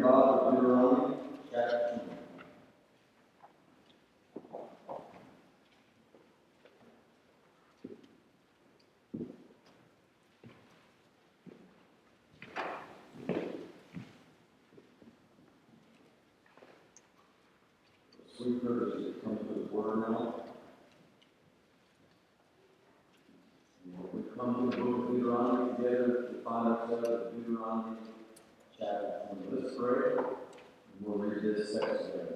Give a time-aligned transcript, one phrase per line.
[0.00, 1.16] Bible to Deuteronomy
[1.50, 2.18] chapter 20.
[18.36, 20.34] Sweet privilege to Word now.
[24.12, 27.96] We come to the book of Deuteronomy together to find ourselves in Deuteronomy
[28.78, 29.62] chapter 20.
[29.62, 30.26] Let's pray, and
[31.00, 31.18] we'll
[31.80, 32.34] this text.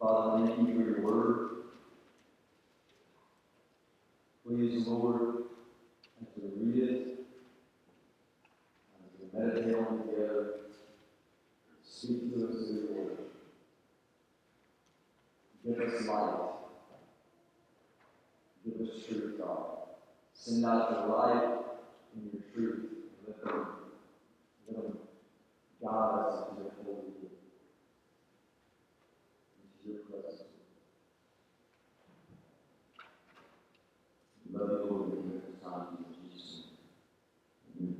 [0.00, 1.50] Father, thank you for your word.
[4.46, 5.44] Please, Lord,
[6.20, 7.18] as we read it,
[8.98, 10.50] as we meditate on it together,
[11.82, 13.18] speak to us through your word.
[15.64, 16.50] Give us light.
[18.64, 19.66] Give us truth, God.
[20.34, 21.44] Send out your light
[22.14, 22.82] and your truth.
[23.26, 23.66] Let them,
[24.68, 24.98] let them
[25.82, 27.30] guide us into your holy will,
[29.62, 30.42] into your presence.
[34.52, 36.62] We Love you, Lord, and give us time in Jesus'
[37.80, 37.96] name.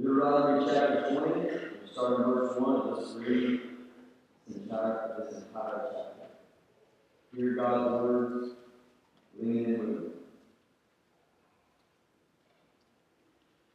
[0.00, 0.05] Amen.
[0.16, 2.96] Deuteronomy chapter 20, starting verse 1.
[2.96, 3.60] Let's read
[4.48, 6.28] this entire, this entire chapter.
[7.36, 8.54] Hear God's words,
[9.38, 10.12] lean in with them.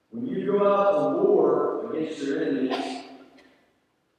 [0.09, 3.03] When you go out to war against your enemies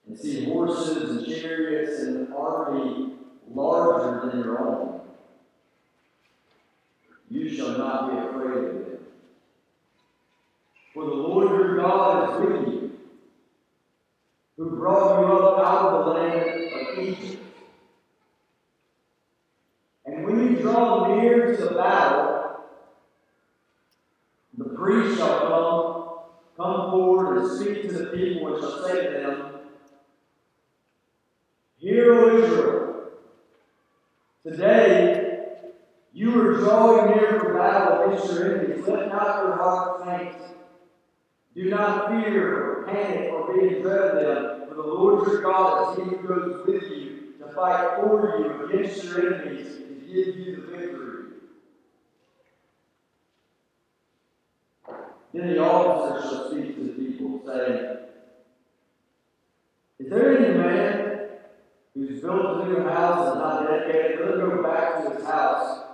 [0.06, 3.14] and see horses and chariots and an army
[3.52, 5.00] larger than your own,
[7.28, 8.92] you shall not be afraid of them.
[10.94, 12.98] For the Lord your God is with you,
[14.56, 17.42] who brought you up out of the land of Egypt.
[20.04, 22.66] And when you draw near to the battle,
[24.58, 25.38] the priest shall
[26.58, 26.90] come, come
[27.42, 29.60] and speak to the people and shall say to them,
[31.76, 33.10] Hear, O Israel,
[34.46, 35.42] today
[36.12, 38.86] you are drawing near for battle against your enemies.
[38.86, 40.36] Let not your heart faint.
[41.54, 45.42] Do not fear or panic or be in dread of them, for the Lord your
[45.42, 49.94] God is he who goes with you to fight for you against your enemies to
[49.94, 51.24] give you the victory.
[55.32, 56.91] Then the officer shall speak to
[57.52, 57.96] the saying,
[59.98, 61.28] Is there any man
[61.94, 64.20] who's built a new house and not dedicated?
[64.20, 65.84] Let him go back to his house,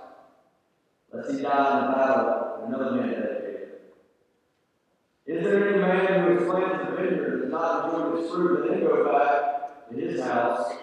[1.13, 3.69] lest he die in the battle, another man dedicated.
[5.25, 8.73] Is there any man who has planted a vineyard and not enjoyed its fruit, and
[8.73, 10.73] then go back to his house,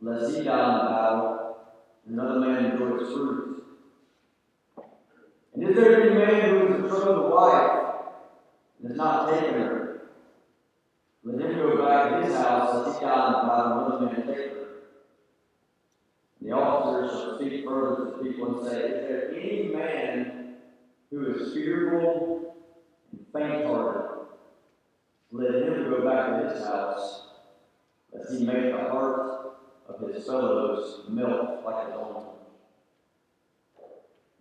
[0.00, 1.56] lest he die in the battle,
[2.06, 3.64] and another man enjoy its fruit?
[5.54, 7.84] And is there any man who has betrothed a wife
[8.80, 9.93] and has not taken her?
[11.24, 14.06] Let him go back to his house, lest he die in the battle, and another
[14.06, 14.66] man her.
[16.40, 20.56] And the officers shall speak further to the people and say, Is there any man
[21.10, 22.54] who is fearful
[23.12, 24.26] and faint hearted?
[25.32, 27.28] Let him go back to his house,
[28.12, 29.56] lest he make the heart
[29.88, 32.24] of his fellows melt like his own.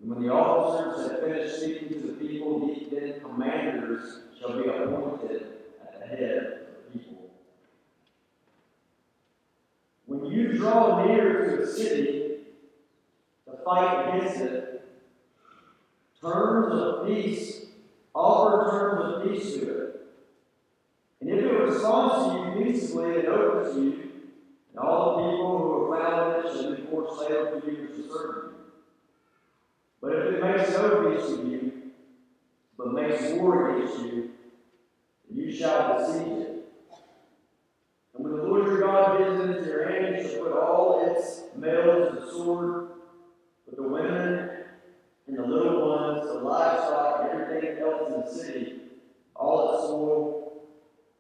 [0.02, 5.48] And when the officers had finished speaking to the people, then commanders shall be appointed
[5.82, 7.30] at the head of the people.
[10.06, 12.38] When you draw near to a city
[13.46, 14.90] to fight against it,
[16.20, 17.68] terms of peace,
[18.16, 20.08] offer terms of peace to it.
[21.22, 24.12] And if it responds to you peaceably and opens you,
[24.72, 27.88] and all the people who are found in it shall be forced sale to you
[27.88, 28.54] to serve you.
[30.02, 31.72] But if it makes no peace with you,
[32.78, 34.32] but makes war against you,
[35.34, 36.53] you shall besiege it.
[38.54, 42.90] Lord your God gives into your hand, shall put all its males to the sword,
[43.66, 44.50] but the women
[45.26, 48.74] and the little ones, the livestock, and everything else in the city,
[49.36, 50.62] all its spoil,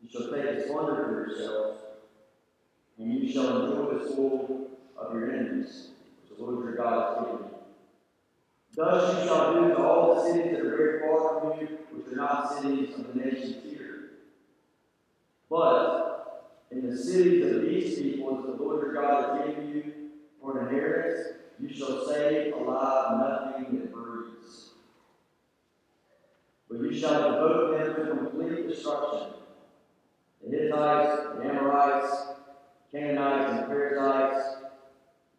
[0.03, 1.79] you shall take as plunder for yourselves,
[2.99, 5.87] and you shall enjoy the spoil of your enemies,
[6.21, 7.55] which the Lord your God has given you.
[8.75, 12.13] Thus you shall do to all the cities that are very far from you, which
[12.13, 14.11] are not cities of the nations here.
[15.49, 16.12] But
[16.73, 19.93] in the cities of these people, as the Lord your God has given you
[20.41, 24.71] for an inheritance, you shall save alive nothing that breathes.
[26.69, 29.33] But you shall devote them to complete destruction.
[30.43, 32.11] The Hittites, the Amorites,
[32.91, 34.57] Canaanites, and Perizzites,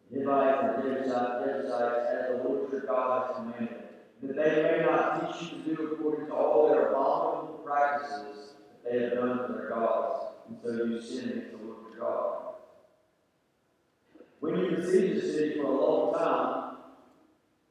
[0.09, 3.83] the Hivites, and Jebusites, as the Lord your God has commanded,
[4.23, 8.53] that they may not teach you to do according to all their abominable practices
[8.83, 10.24] that they have done to their gods.
[10.47, 12.41] And so you sin it the work of God.
[14.39, 16.77] When you besiege the city for a long time,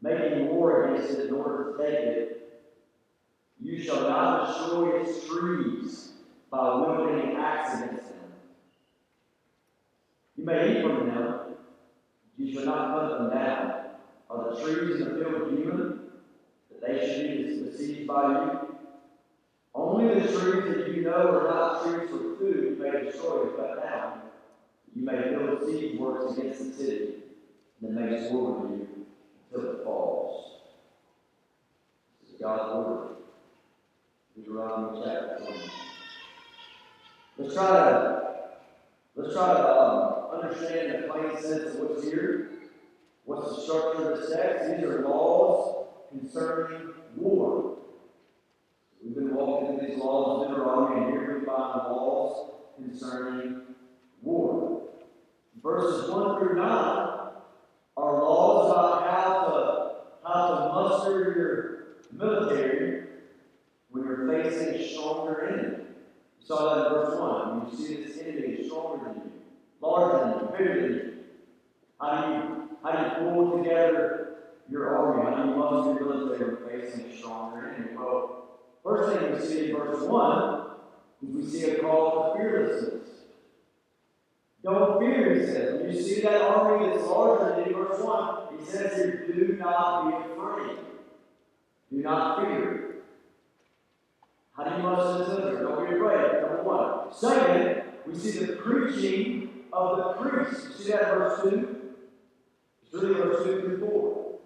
[0.03, 2.63] making war against it in order to take it,
[3.61, 6.13] you shall not destroy its trees
[6.51, 8.33] by wielding an axe against them.
[10.37, 11.59] You may eat from them, but
[12.37, 13.85] you shall not cut them down.
[14.29, 16.01] Are the trees in the field human,
[16.71, 18.64] that they should be besieged by you?
[19.75, 23.83] Only the trees that you know are not trees for food may destroy and cut
[23.83, 24.21] down.
[24.95, 27.15] You may build siege works against the city,
[27.83, 29.07] and then make war with you
[29.53, 30.61] until it falls.
[32.23, 33.09] This is God's word.
[34.37, 35.61] Deuteronomy chapter 20.
[37.39, 38.23] Let's try to
[39.17, 42.51] let's try to um, understand the plain sense of what's here.
[43.25, 44.71] What's the structure of the text?
[44.71, 47.74] These are laws concerning war.
[49.05, 53.61] We've been walking through these laws of Deuteronomy, and here we find laws concerning
[54.23, 54.81] war.
[55.63, 57.33] Verses 1 through 9 are
[57.97, 63.03] laws about how to, how to muster your military
[63.91, 65.85] when you're facing a stronger enemy.
[66.41, 67.69] You saw that in verse 1.
[67.71, 69.33] You see this enemy is stronger than you,
[69.83, 71.15] larger than you, bigger than
[72.01, 74.37] how do you, how do you pull together
[74.71, 75.31] your army?
[75.31, 77.97] How do you muster your military when facing a stronger enemy?
[77.97, 78.44] Well,
[78.85, 80.67] First thing we see in verse 1
[81.23, 83.09] is we see a call to fearlessness.
[84.63, 85.81] Don't fear, he says.
[85.81, 89.57] When you see that army that's larger than you, verse 1, he says here, do
[89.59, 90.79] not be afraid.
[91.91, 92.97] Do not fear.
[94.55, 95.65] How do you this military?
[95.65, 96.43] Don't be afraid.
[96.43, 97.13] Number one.
[97.13, 100.67] Second, we see the preaching of the priest.
[100.67, 101.77] You see that in verse 2?
[102.83, 104.39] It's really verse 2 through 4.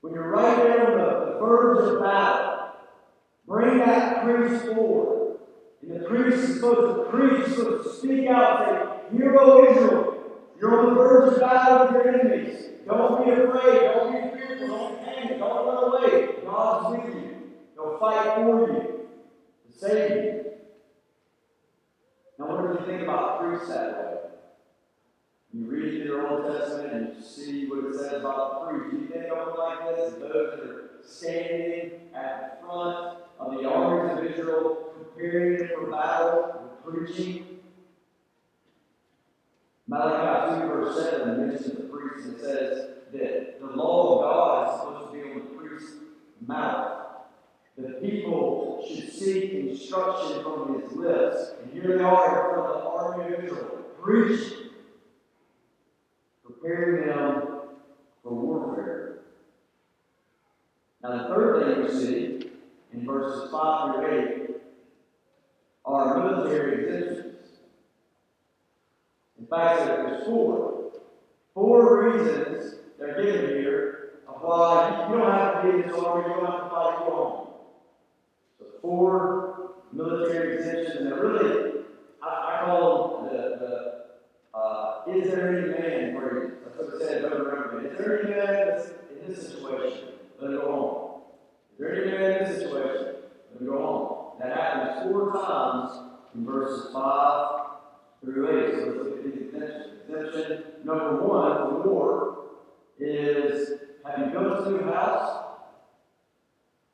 [0.00, 2.59] When you're right there on the, the verge of battle,
[3.46, 5.38] Bring that priest forward.
[5.82, 7.10] And the priest is supposed to
[7.82, 10.10] to speak out and say, Hear, O Israel,
[10.60, 12.64] you're on the verge of battle with your enemies.
[12.86, 13.80] Don't be afraid.
[13.80, 14.68] Don't be fearful.
[14.68, 15.38] Don't panic.
[15.38, 16.28] Don't run away.
[16.44, 17.36] God's with you.
[17.74, 19.06] He'll fight for you
[19.66, 20.44] to save you.
[22.38, 24.14] Now, what do you think about priests that way?
[25.52, 28.92] You read through your Old Testament and you see what it says about priests.
[28.92, 30.14] You think of them like this?
[30.14, 36.70] Those that are standing at the front of the armies of Israel, preparing for battle,
[36.84, 37.46] preaching.
[39.86, 44.80] Malachi 2, verse 7 mentions the priests and says that the law of God is
[44.80, 45.96] supposed to be on the priest's
[46.46, 47.00] mouth.
[47.76, 51.54] The people should seek instruction from his lips.
[51.62, 54.70] And here they are in front of the army of Israel, preaching,
[56.44, 57.60] preparing them
[58.22, 59.09] for warfare.
[61.02, 62.50] Now, the third thing we see
[62.92, 64.50] in verses 5 through 8
[65.86, 67.48] are military exemptions.
[69.38, 70.92] In fact, there's four.
[71.54, 76.28] Four reasons they're given here of why you don't have to be in this army,
[76.28, 77.46] you don't have to fight your own.
[78.58, 81.72] So, four military exemptions, and really,
[82.22, 86.58] I, I call them the, the uh, is there any man phrases.
[86.62, 87.86] That's what it says over and over.
[87.86, 88.82] Is there any man
[89.22, 90.08] in this situation?
[90.40, 91.20] Let it go on.
[91.72, 93.16] Is there any man in this situation?
[93.52, 94.38] Let it go on.
[94.40, 95.90] That happens four times
[96.34, 97.60] in verses 5
[98.24, 98.74] through 8.
[98.74, 99.86] So let's look at these exemptions.
[100.08, 102.38] Exemption number one the war
[102.98, 105.44] is have you built a new house?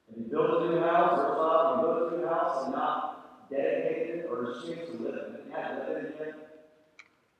[0.08, 1.16] Have you built a new house?
[1.16, 5.14] Verse 5, have you built a new house and not dedicated or assumed to live
[5.28, 5.46] in it?
[5.54, 6.34] Haven't lived in it yet?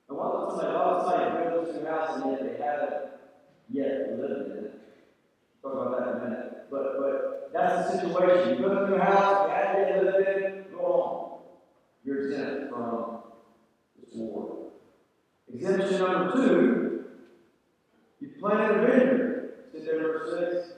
[0.07, 2.93] And why would somebody, why would somebody build this new house and yet they haven't
[3.69, 4.76] yet lived in it?
[5.67, 6.53] Talk about that in a minute.
[6.71, 8.55] But but that's the situation.
[8.55, 11.39] You build a your house, you yet lived in it, go on.
[12.03, 13.19] You're exempt from
[13.99, 14.71] this war.
[15.53, 17.03] Exemption number two,
[18.19, 19.53] you planted a vineyard.
[19.73, 20.73] See there verse 6?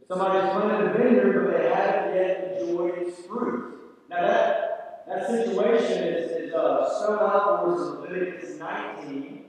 [0.00, 3.78] If somebody's planted a vineyard, but they haven't yet enjoyed its fruit.
[4.08, 9.44] Now that that situation is, is uh, spelled out for us in Leviticus 19,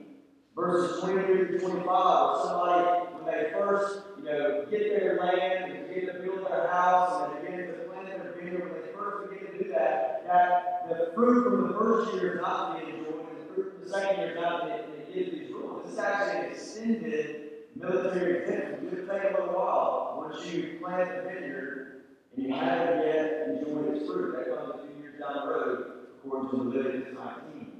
[0.54, 6.14] verses 23 to 25, somebody, they first, you know, get their land and begin to
[6.22, 9.70] build their house and begin to plant their vineyard, when they first begin to do
[9.72, 13.54] that, that the fruit from the first year is not to be enjoyed, and the
[13.54, 15.84] fruit from the second year is not to be enjoyed.
[15.84, 18.86] This is actually an extended military exemption.
[18.86, 22.04] It would take a little while once you plant the vineyard
[22.36, 24.36] and you haven't yet enjoyed its fruit.
[24.36, 25.84] That comes a few years down the road,
[26.24, 27.72] according to Leviticus 19.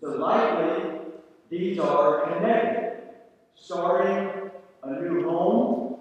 [0.00, 1.00] So likely,
[1.48, 3.03] these are connected.
[3.56, 4.50] Starting
[4.82, 5.96] a new home,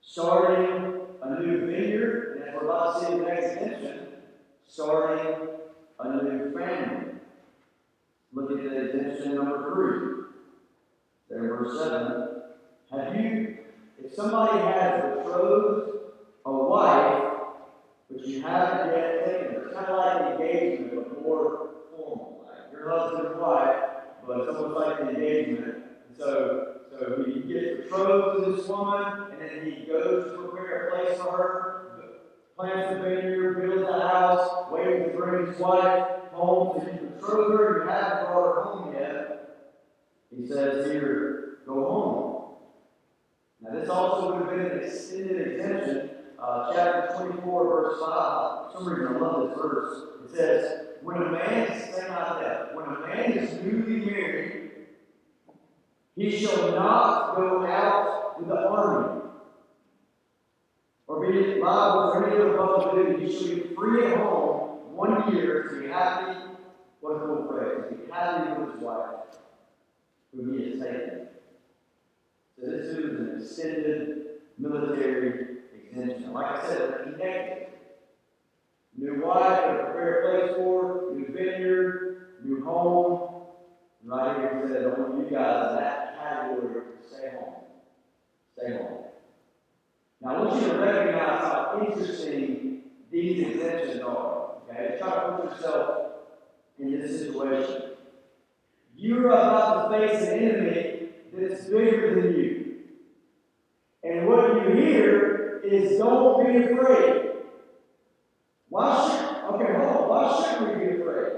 [0.00, 4.08] starting a new vineyard, and as we're about to see the next exemption,
[4.66, 5.48] starting
[6.00, 7.12] a new family.
[8.32, 10.24] Look at the exemption number three.
[11.30, 12.42] There, verse seven.
[12.90, 13.58] Have you,
[14.02, 15.98] if somebody has betrothed
[16.44, 17.32] a wife,
[18.10, 22.44] but you haven't yet taken her, kind of like an engagement, but more formal.
[22.46, 23.76] Like your husband and wife,
[24.26, 25.83] but it's almost like an engagement.
[26.16, 30.96] So, so he gets betrothed to this woman, and then he goes to prepare a
[30.96, 31.84] place for her,
[32.56, 36.86] plants a vineyard, builds a house, waiting to bring his wife home.
[36.86, 39.56] You betroth her, you haven't brought her home yet.
[40.36, 42.34] He says here, go home.
[43.60, 46.10] Now, this also would have been an extended exemption.
[46.38, 48.06] Uh, chapter 24, verse 5.
[48.06, 50.02] For some reason, I love this verse.
[50.24, 54.63] It says, When a man, is, say not that, when a man is newly married,
[56.16, 59.22] he shall not go out with the army,
[61.06, 63.26] or be liable for any other public duty.
[63.26, 66.40] He shall be free at home one year to be happy.
[67.00, 67.48] What a cool.
[67.48, 69.10] To be happy with his wife,
[70.34, 71.28] whom he has taken.
[72.58, 74.26] So this is an extended
[74.58, 76.32] military exemption.
[76.32, 77.66] Like I said, connected.
[78.96, 83.33] New wife, a prepare a place for, new vineyard, new home.
[84.04, 87.54] And right here it says, I want you guys that category to stay home.
[88.56, 89.04] Stay home.
[90.20, 94.58] Now I want you to recognize how interesting these exemptions are.
[94.68, 94.98] Okay?
[94.98, 96.06] Try to put yourself
[96.78, 97.92] in this situation.
[98.94, 102.76] You're about to face an enemy that's bigger than you.
[104.02, 107.30] And what you hear is don't be afraid.
[108.68, 110.08] Why should okay, hold on.
[110.08, 111.32] Why should we be afraid?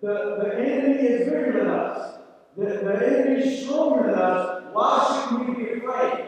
[0.00, 2.18] The, the enemy is bigger than us.
[2.56, 4.64] The, the enemy is stronger than us.
[4.72, 6.26] Why should we be afraid?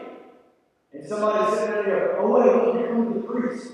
[0.93, 3.71] And somebody said there, oh wait, look, here comes the priest.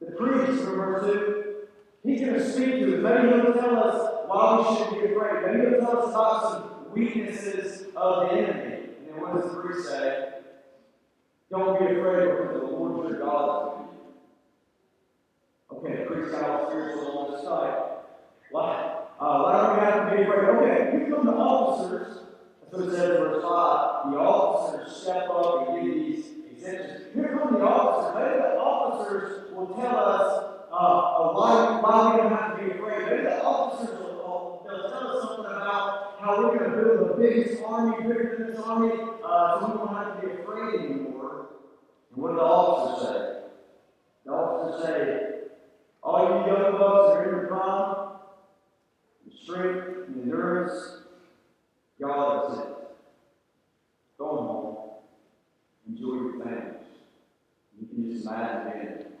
[0.00, 1.54] The priest, from verse 2,
[2.04, 3.02] he's going to speak to us.
[3.02, 5.46] Maybe he'll tell us why we should be afraid.
[5.46, 8.76] Maybe he'll tell us about some weaknesses of the enemy.
[8.98, 10.28] And then what does the priest say?
[11.50, 13.88] Don't be afraid because the Lord your God is with
[15.70, 15.76] you.
[15.76, 17.78] Okay, the priest got all spiritual on this side.
[18.50, 19.01] Why?
[19.22, 20.48] Uh, why don't we have to be afraid?
[20.50, 22.26] Okay, here come the officers.
[22.58, 24.10] That's what it says in verse 5.
[24.10, 27.14] The officers step up and give these exemptions.
[27.14, 28.18] Here come the officers.
[28.18, 30.26] Maybe the officers will tell us
[30.74, 33.06] uh, why, why we don't have to be afraid.
[33.06, 37.14] Maybe the officers will, they'll tell us something about how we're going to build the
[37.14, 38.90] biggest army, bigger than this army,
[39.22, 41.46] uh, so we don't have to be afraid anymore.
[42.10, 43.42] And what do the officers say?
[44.26, 45.20] The officers say,
[46.02, 48.11] all you young bucks are in your prime,
[49.42, 51.02] strength and endurance,
[52.00, 52.66] God has it.
[54.18, 54.76] Go home.
[55.88, 56.86] Enjoy your families.
[57.80, 59.18] You can just imagine it.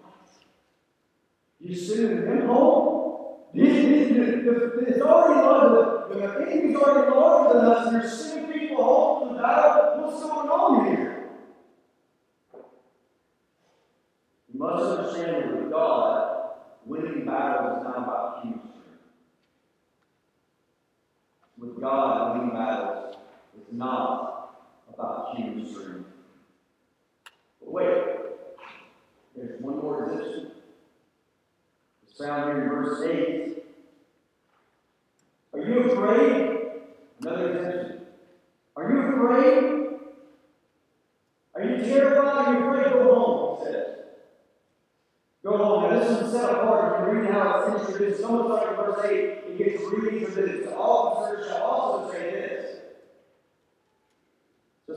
[1.60, 2.92] You sending them home?
[3.54, 6.08] The, already larger.
[6.08, 10.02] The, the enemy's already larger than us, and you're sending people home to the battle.
[10.02, 11.30] What's going on here?
[14.52, 16.50] You must understand that with God,
[16.84, 19.02] winning battles is not about human strength.
[21.58, 23.16] With God, winning battles
[23.56, 24.54] is not
[24.92, 26.08] about human strength.
[27.60, 28.04] But wait,
[29.34, 30.52] there's one more exemption.
[32.02, 33.64] It's found here in verse 8.
[35.54, 36.60] Are you afraid?
[37.20, 38.06] Another exemption.
[38.76, 39.98] Are you afraid?
[41.54, 42.46] Are you terrified?
[42.46, 42.92] Are you afraid?
[42.92, 43.86] Go home, he says.
[45.42, 45.90] Go home.
[45.90, 47.12] Now, this is set apart.
[47.12, 48.20] You read how it's introduced.
[48.20, 50.68] It's almost like verse 8, it gets reintroduced.
[50.68, 52.81] The officers shall also say this.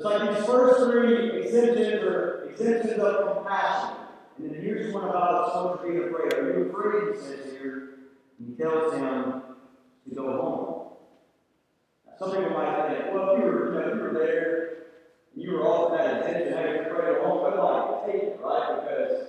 [0.06, 3.98] Like these first three exemptions are exemptions of compassion.
[4.38, 6.32] And then here's one about someone being afraid.
[6.34, 7.16] Are you afraid?
[7.16, 7.90] He says here.
[8.38, 9.42] And he tells him
[10.08, 10.92] to go home.
[12.06, 14.78] Now, some people might think, well, if you were, you know, if you were there
[15.34, 18.40] and you were offered that exemption, how you're afraid to home, nobody would take it,
[18.44, 18.82] right?
[18.82, 19.28] Because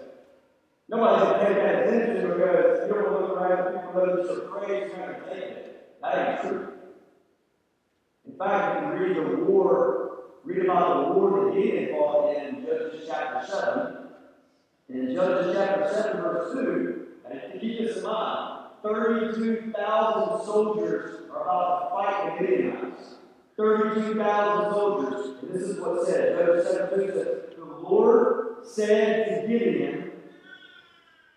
[0.90, 4.25] nobody's going to take that exemption because you don't look around and people know that
[4.26, 6.00] you're afraid you're going to take it.
[6.02, 6.68] That ain't true.
[8.26, 10.05] In fact, if you read the war,
[10.47, 13.97] read about the war that Gideon fought in Judges chapter 7,
[14.88, 21.81] in Judges chapter 7, verse 2, and keep this in mind, 32,000 soldiers are about
[21.81, 23.15] to fight the Midianites.
[23.57, 25.37] 32,000 soldiers.
[25.43, 26.38] And this is what it says.
[26.38, 27.26] Judges 7 2 says,
[27.57, 30.12] The Lord said to Gideon,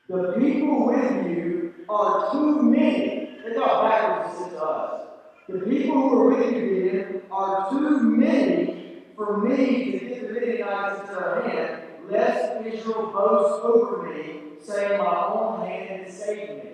[0.07, 3.39] The people with you are too many.
[3.43, 5.07] Think how backwards to us.
[5.47, 8.79] The people who are with you, Gideon, are too many
[9.19, 14.97] for me to get the Midianites into their hand lest Israel boast over me, saying,
[14.97, 16.71] My own hand saved me.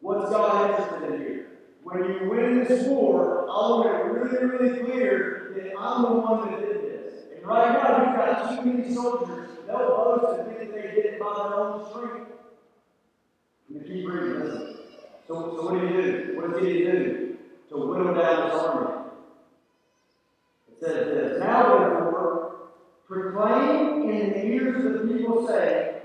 [0.00, 1.46] What's God interested in here?
[1.82, 6.50] When you win this war, I want it really, really clear that I'm the one
[6.50, 7.14] that did this.
[7.34, 9.50] And right now, you've got too many soldiers.
[9.66, 12.30] They'll boast and think they did it by their own strength.
[13.68, 14.76] You keep reading, listen.
[15.26, 16.40] So, so what did he do?
[16.40, 17.36] What did he do?
[17.70, 19.05] To whittle down his army.
[20.80, 22.70] Says this Now, therefore,
[23.08, 26.00] proclaim in the ears of the people, saying,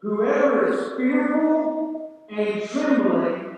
[0.00, 3.56] Whoever is fearful and trembling,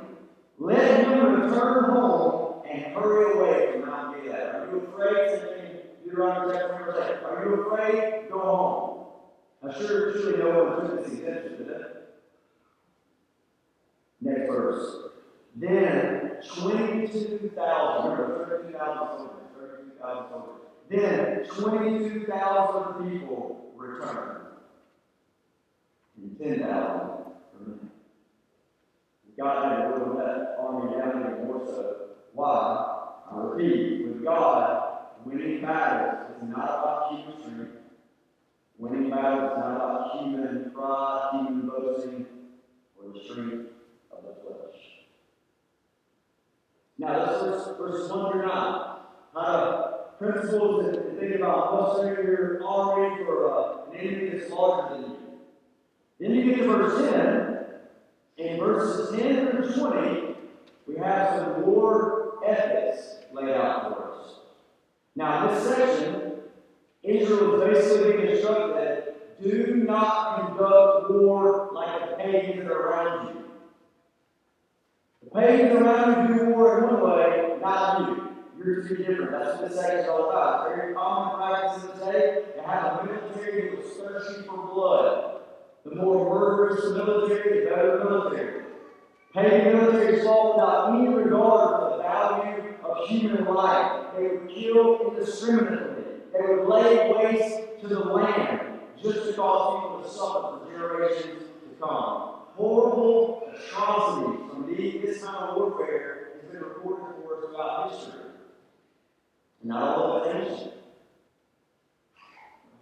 [0.58, 4.34] let him return home and hurry away from Mount Gilead.
[4.34, 5.82] Are you afraid?
[6.04, 7.24] Deuteronomy chapter 7.
[7.24, 8.30] Are you afraid?
[8.30, 9.06] Go home.
[9.62, 12.08] Now, sure, surely no one took this exemption, did it?
[14.20, 14.96] Next verse.
[15.54, 19.41] Then 22,000, remember 32,000 soldiers, 32,000 soldiers.
[20.88, 24.46] Then 22,000 people returned.
[26.16, 27.10] And 10,000
[27.58, 27.90] remained.
[29.38, 31.96] God had whittle that army down even more so.
[32.34, 32.88] Why?
[33.30, 37.76] I repeat, with God, winning battles is not about human strength.
[38.78, 42.26] Winning battles is not about human pride, human boasting,
[42.98, 43.70] or the strength
[44.10, 44.80] of the flesh.
[46.98, 48.91] Now, let's verse, verse 1 through 9.
[49.34, 55.10] How principles and think about mustering your army for uh, an enemy that's larger than
[55.10, 55.18] you.
[56.20, 57.10] Then you get to verse
[58.38, 58.46] 10.
[58.46, 60.34] In verses 10 through 20,
[60.86, 64.34] we have some war ethics laid out for us.
[65.16, 66.32] Now, in this section,
[67.02, 69.12] Israel is basically being instructed
[69.42, 73.44] do not conduct war like the pagans around you.
[75.24, 78.31] The pagans around you do war in one way, not you.
[78.58, 79.30] You're to be different.
[79.32, 80.68] That's what this section is all about.
[80.68, 85.40] Very common practice in the day to have a military that was thirsty for blood.
[85.84, 88.62] The more murderous the military, the better the military.
[89.34, 94.14] Pagan militaries fought without any regard for the value of human life.
[94.16, 96.04] They would kill indiscriminately.
[96.32, 101.42] They would lay waste to the land just to cause people to suffer for generations
[101.42, 102.28] to come.
[102.54, 108.31] Horrible atrocities from these, this kind of warfare has been recorded for us throughout history.
[109.64, 110.72] Not all of ancient.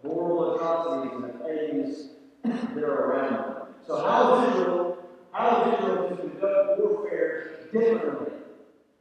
[0.02, 2.08] Horrible atrocities and the pagans
[2.42, 3.54] that are around them.
[3.86, 4.98] So how is Israel,
[5.32, 8.32] how is Israel to conduct warfare differently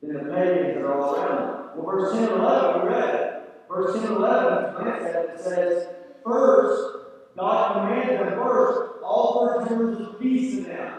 [0.01, 1.69] than the pagans that are all around them?
[1.75, 3.49] Well, verse 10 and 11, we read it.
[3.69, 5.87] Verse 10 and 11, glance at it, says,
[6.25, 6.97] First,
[7.37, 10.93] God commanded them first, offer terms of peace to them.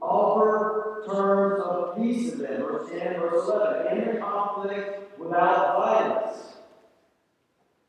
[0.00, 2.62] Offer terms of peace to them.
[2.62, 3.86] Verse 10, verse 11.
[3.88, 6.38] End the conflict without violence.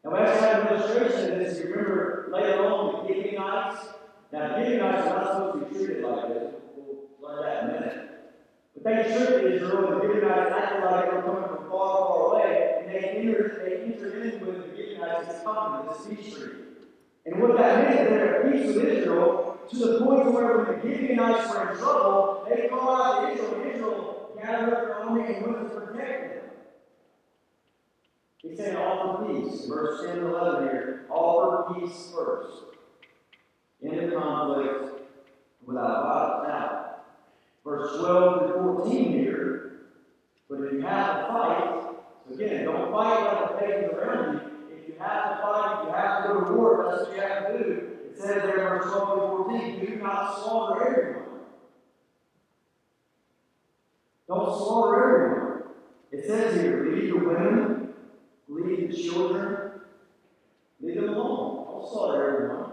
[0.04, 1.60] Now, have an illustration of this.
[1.60, 3.88] You remember later on the Gibeonites?
[4.32, 6.54] Now, the Gibeonites are not supposed to be treated like this.
[6.76, 8.10] We'll learn that in a minute.
[8.74, 12.34] But they tricked Israel, and the Gibeonites acted like they were coming from far, far
[12.34, 16.62] away, and they entered, they entered in with the Gibeonites covenant, this peace treaty.
[17.26, 20.80] And what that meant is they're at peace with Israel to the point where when
[20.80, 25.36] the Gibeonites were in trouble, they called out to Israel, Israel gathered up their army
[25.36, 26.51] and went to protect them.
[28.43, 29.65] He said, offer peace.
[29.65, 31.06] Verse 10 and 11 here.
[31.10, 32.63] Offer peace first.
[33.82, 35.01] In the conflict
[35.65, 36.47] without violence.
[36.47, 36.95] Now,
[37.63, 39.71] verse 12 through 14 here.
[40.49, 41.93] But if you have to fight,
[42.34, 44.75] again, don't fight like the pagans around you.
[44.75, 47.21] If you have to fight, if you have to go to war, that's what you
[47.21, 47.96] have to do.
[48.17, 51.39] It says there in verse 12 through 14, do not slaughter everyone.
[54.27, 55.63] Don't slaughter everyone.
[56.12, 57.93] It says here, leave the women,
[58.47, 59.82] leave the children,
[60.82, 61.67] leave them alone.
[61.67, 62.71] Don't slaughter everyone.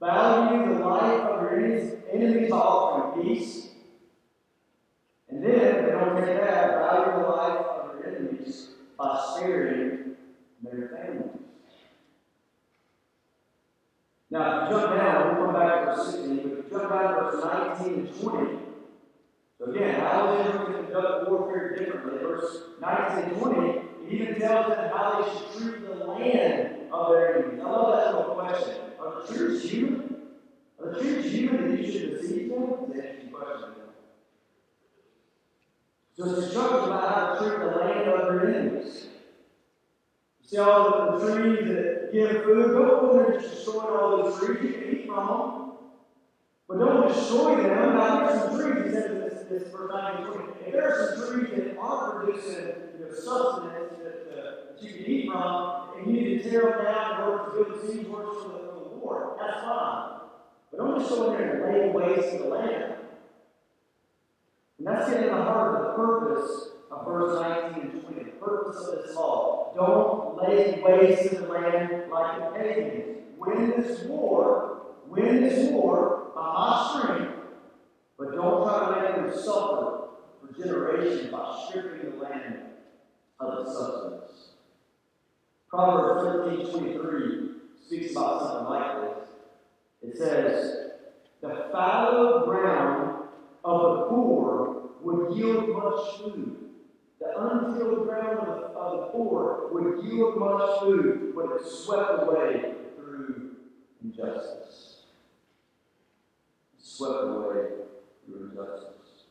[0.00, 3.68] Value the life of your enemies, enemies offering peace.
[5.28, 10.16] And then, if they don't take that, value the life of your enemies by sparing
[10.60, 11.29] their families.
[14.30, 16.90] Now, if you jump down, we'll come back to verse 16, but if you jump
[16.90, 18.58] down to verse 19 and 20,
[19.58, 22.18] so again, how Israel to conduct warfare differently?
[22.22, 27.12] Verse 19 and 20, it even tells them how they should treat the land of
[27.12, 27.60] their enemies.
[27.60, 28.76] I love that little question.
[29.00, 30.16] Are the troops human?
[30.78, 32.62] Are the troops human that you should deceive them?
[32.70, 33.68] It's an interesting question.
[36.16, 39.06] So it's instructions about how to treat the land of their enemies.
[40.42, 44.38] You see all the trees that give food, don't there and just destroy all those
[44.38, 44.62] trees.
[44.62, 45.72] You can eat from them.
[46.68, 47.96] But don't destroy them.
[47.96, 51.78] Now, there's some trees, he says this, verse 19 If there are some trees that
[51.78, 52.66] aren't producing
[52.98, 56.62] you know, sustenance that, uh, that you can eat from, and you need to tear
[56.62, 60.20] them down in order to build siege works for the, for the war, that's fine.
[60.70, 62.94] But don't just go in there and lay waste to the land.
[64.78, 68.88] And that's getting the heart of the purpose of verse 19 and 20, the purpose
[68.88, 69.72] of this law.
[69.74, 73.18] Don't lay waste the land like the pagans.
[73.38, 77.32] Win this war, win this war by my strength,
[78.18, 80.08] but don't try to make them suffer
[80.40, 82.58] for generations by stripping the land
[83.38, 84.48] of its substance.
[85.68, 87.48] Proverbs 13 23
[87.86, 89.28] speaks about something like this.
[90.02, 90.76] It says,
[91.40, 93.28] The fallow ground
[93.64, 96.69] of the poor would yield much food.
[97.20, 102.22] The untilled ground of the, of the poor would yield much food, but it's swept
[102.22, 103.56] away through
[104.02, 105.02] injustice.
[106.78, 107.66] Swept away
[108.24, 109.24] through injustice.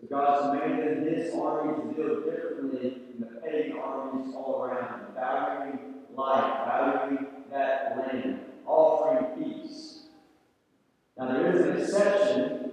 [0.00, 5.78] So God's commanded his army to deal differently than the pagan armies all around valuing
[6.16, 10.06] life, valuing that land, offering peace.
[11.16, 12.72] Now there is an exception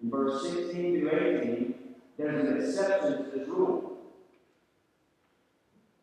[0.00, 1.69] in verse 16 to 18.
[2.20, 3.98] There's an exception to this rule.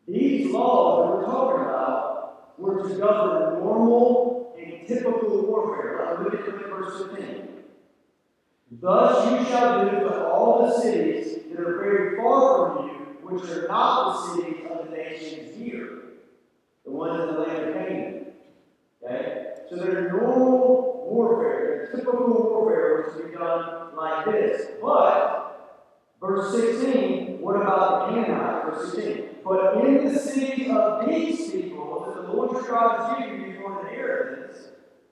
[0.08, 6.18] These laws that we're talking about were to govern normal and typical warfare.
[6.24, 7.48] Look at verse 15.
[8.72, 13.48] Thus you shall do to all the cities that are very far from you, which
[13.50, 16.00] are not the cities of the nations here,
[16.84, 18.26] the ones in the land of Canaan.
[19.04, 19.44] Okay?
[19.70, 24.66] So their normal warfare, their typical warfare was to be done like this.
[24.82, 25.37] But,
[26.20, 28.78] verse 16, what about the Canaanites?
[28.78, 29.24] Verse 16.
[29.44, 33.60] But in the cities of these people that the Lord your God is giving you
[33.60, 34.56] for an inheritance.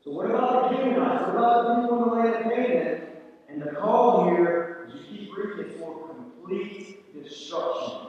[0.05, 1.27] So what about the Canaanites?
[1.27, 3.03] What about the people in the land of Canaan?
[3.49, 8.09] And the call here, as you keep reading, for complete destruction.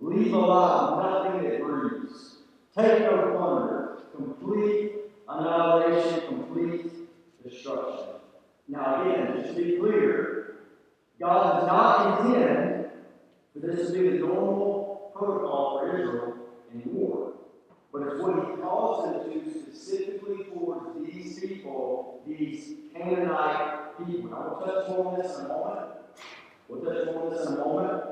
[0.00, 2.36] Leave alive nothing that breathes.
[2.76, 3.98] Take no plunder.
[4.14, 4.92] Complete
[5.28, 6.92] annihilation, complete
[7.42, 8.06] destruction.
[8.68, 10.43] Now, again, just to be clear,
[11.24, 12.84] God does not intend
[13.54, 16.34] for this to be the normal protocol for Israel
[16.74, 17.32] in war.
[17.90, 24.34] But it's what he calls them to specifically towards these people, these Canaanite people.
[24.34, 25.90] I will touch more on this in a moment.
[26.68, 28.02] We'll touch more on this in a moment.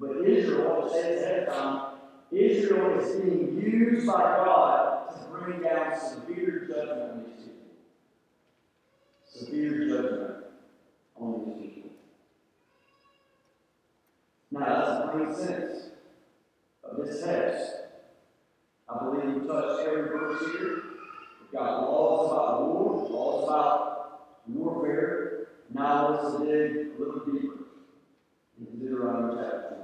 [0.00, 1.86] But Israel, say this ahead of time,
[2.32, 7.74] Israel is being used by God to bring down severe judgment on these people.
[9.22, 10.44] Severe judgment
[11.16, 11.73] on these people.
[14.54, 15.86] Now, that's the plain sense
[16.84, 17.72] of this text.
[18.88, 20.82] I believe we touched every verse here.
[21.40, 25.48] We've got laws about war, laws about warfare.
[25.74, 27.64] Now let's dig a little deeper
[28.60, 29.76] into Deuteronomy chapter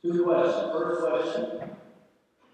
[0.00, 0.16] 20.
[0.16, 0.72] Two questions.
[0.72, 1.70] First question.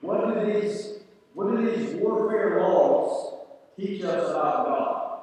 [0.01, 0.95] What do these
[1.35, 3.35] what do these warfare laws
[3.77, 5.19] teach us about God?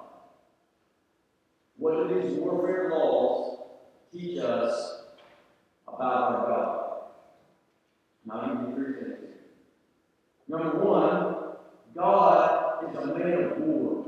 [1.77, 3.57] What do these warfare laws
[4.13, 5.00] teach us
[5.93, 6.81] about our God?
[8.25, 9.21] Now, I'll things.
[10.47, 11.35] Number one,
[11.95, 14.05] God is a man of war.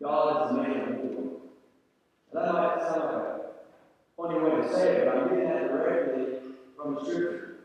[0.00, 1.40] God is a man of war.
[2.32, 3.40] That might sound like a
[4.16, 6.34] funny way to say it, but I'm getting that directly
[6.76, 7.56] from the scripture.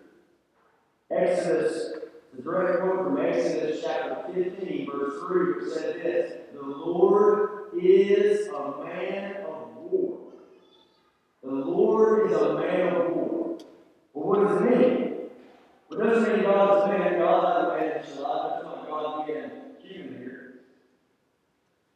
[1.12, 1.94] Exodus,
[2.36, 8.48] the direct quote from Exodus chapter 15, verse 3, which says this The Lord is
[8.48, 10.25] a man of war.
[11.46, 13.58] The Lord is a man of war.
[14.16, 15.30] Well, what does it mean?
[15.92, 20.54] It doesn't mean man, God not a man, God being human here.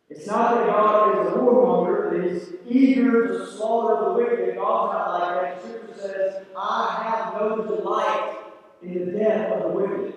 [0.08, 4.56] It's not that God is a warmonger that is eager to slaughter the wicked.
[4.56, 5.64] God's not like that.
[5.64, 8.38] Scripture says, I have no delight
[8.84, 10.14] in the death of the wicked.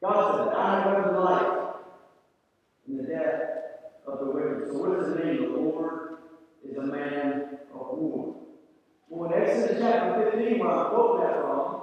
[0.00, 1.74] God said, I have no delight
[2.88, 3.42] in the death
[4.08, 4.72] of the wicked.
[4.72, 5.52] So what does it mean?
[5.52, 6.01] The Lord
[6.68, 8.36] is a man of war.
[9.08, 11.80] Well, in Exodus chapter 15, where I quote that from,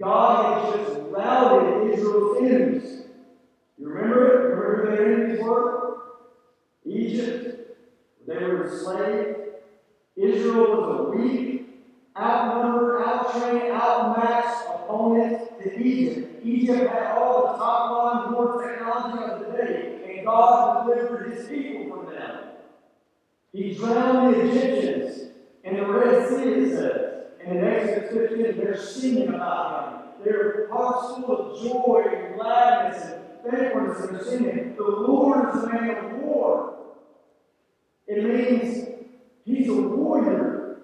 [0.00, 3.02] God had just routed Israel's enemies.
[3.78, 4.54] You remember it?
[4.54, 5.98] Remember who their enemies were?
[6.84, 7.76] Egypt.
[8.26, 9.36] They were enslaved.
[10.16, 11.68] Israel was a weak,
[12.18, 16.42] outnumbered, outtrained, outmatched opponent to Egypt.
[16.42, 21.48] Egypt had all the top line war technology of the day, and God delivered his
[21.48, 22.55] people from them.
[23.56, 25.30] He drowned the Egyptians
[25.64, 27.24] in the Red Sea, it says.
[27.42, 30.24] And in Exodus 15, they're singing about him.
[30.24, 35.62] Their hearts full of joy and gladness and thankfulness, and they're singing, The Lord is
[35.62, 36.76] a man of war.
[38.06, 38.88] It means
[39.46, 40.76] he's a warrior.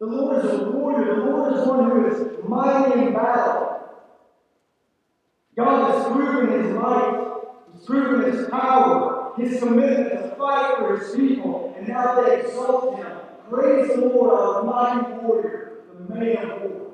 [0.00, 1.16] The Lord is a warrior.
[1.16, 3.80] The Lord is one who is mighty in battle.
[5.54, 7.42] God has proven his might,
[7.74, 12.96] he's proven his power, his commitment to fight for his people, and now they exalt
[12.96, 13.12] him.
[13.50, 16.92] Praise the Lord, our mighty warrior, the man of war.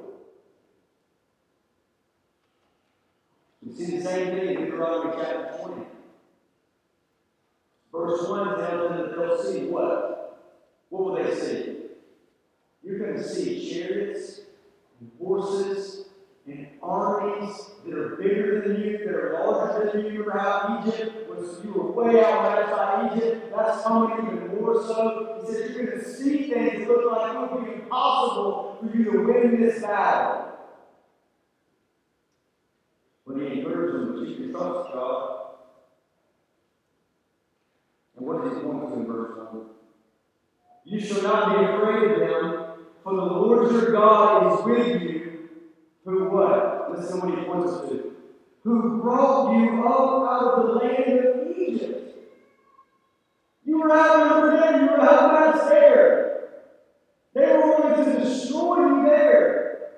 [3.62, 5.86] We see the same thing in Deuteronomy chapter 20.
[7.92, 10.50] Verse 1 tells them that they'll see what?
[10.90, 11.76] What will they see?
[12.82, 14.40] You're going to see chariots
[15.00, 16.06] and horses
[16.46, 20.24] and armies that are bigger than you, that are larger than you.
[20.24, 23.52] Remember how Egypt was, you were way out outside Egypt?
[23.56, 25.40] That's coming even more so.
[25.40, 29.04] He said you're going to see things look like it will be impossible for you
[29.10, 30.52] to win this battle.
[33.24, 35.30] When he encouraged them to keep your trust, God.
[38.16, 39.62] And what does he point to in verse 1?
[40.84, 45.23] You shall not be afraid of them, for the Lord your God is with you,
[46.04, 46.92] who what?
[46.94, 48.12] Listen to what points to.
[48.62, 52.18] Who brought you up out of the land of Egypt.
[53.64, 56.50] You were out, remember them, you were out past there.
[57.34, 59.88] They were wanting to destroy you there.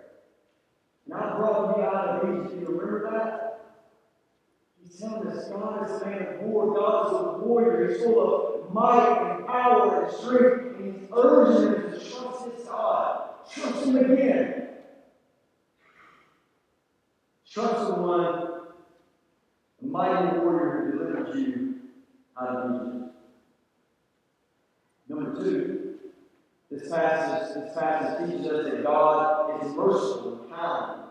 [1.04, 2.60] And I brought you out of Egypt.
[2.60, 3.76] You remember that?
[4.80, 6.74] He's telling us God is a man of war.
[6.74, 7.88] God is a warrior.
[7.88, 10.76] He's full of might and power and strength.
[10.76, 13.30] And he's urging them to trust his God.
[13.48, 14.55] Trust him again.
[17.56, 18.48] Trust the one,
[19.80, 21.76] the mighty warrior who delivered you
[22.38, 23.14] out of Egypt.
[25.08, 25.94] Number two,
[26.70, 31.04] this passage, this passage teaches us that God is merciful and kind.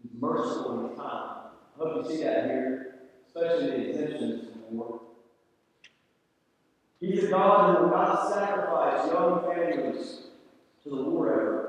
[0.00, 1.00] He's merciful and kind.
[1.02, 2.94] I hope you see that here,
[3.26, 5.00] especially the exemptions from war.
[7.00, 10.20] He's a God who will not sacrifice young families
[10.84, 11.63] to the war effort.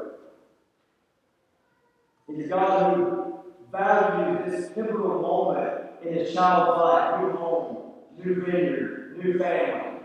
[2.27, 3.33] A God who
[3.71, 9.99] values this pivotal moment in his child's life new home, new vineyard, new family.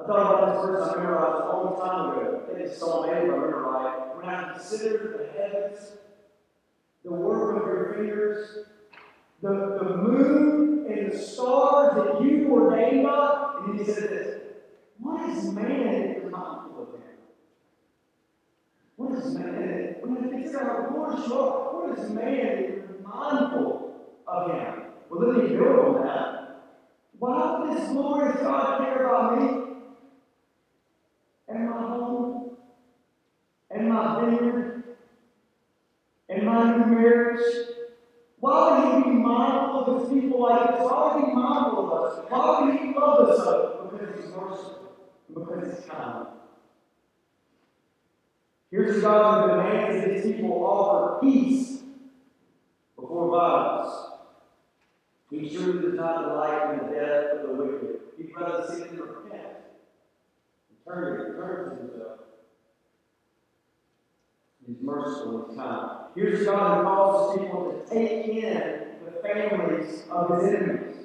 [0.00, 2.42] I thought about this verse, I was a long time ago.
[2.42, 4.16] I think it's Psalm 8, if I remember right.
[4.16, 5.92] When I consider the heavens,
[7.04, 8.66] the work of your fingers,
[9.42, 14.42] the, the moon and the stars that you ordained, God, and he said this
[14.98, 17.13] What is man that you're mindful of him?
[18.96, 19.96] What is man?
[20.02, 24.84] When I consider how glorious you are, what is man mindful of him?
[25.10, 26.72] Well, let me build on that.
[27.18, 29.60] Why would this glorious God care about me?
[31.48, 32.56] And my home?
[33.70, 34.84] And my vineyard?
[36.28, 37.40] And my new marriage?
[38.38, 40.80] Why would he be mindful of his people like this?
[40.80, 42.30] Why would he be mindful of us?
[42.30, 43.90] Why would he love us so?
[43.90, 44.92] Because he's merciful.
[45.34, 46.26] Because he's kind.
[48.74, 51.82] Here's God who demands that his people offer peace
[52.96, 53.94] before violence.
[55.30, 58.00] He surely does not delight in the death of the wicked.
[58.18, 59.46] He'd rather see them repent
[60.70, 62.18] and turn, turn to himself.
[64.66, 65.90] He's merciful and kind.
[66.16, 70.96] Here's God who calls his people to take in the families of his enemies.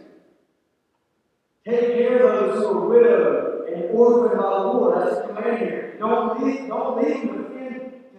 [1.68, 4.98] Take care of those who are widowed and orphaned by the Lord.
[4.98, 5.98] That's a command here.
[6.00, 7.50] Don't leave, don't leave them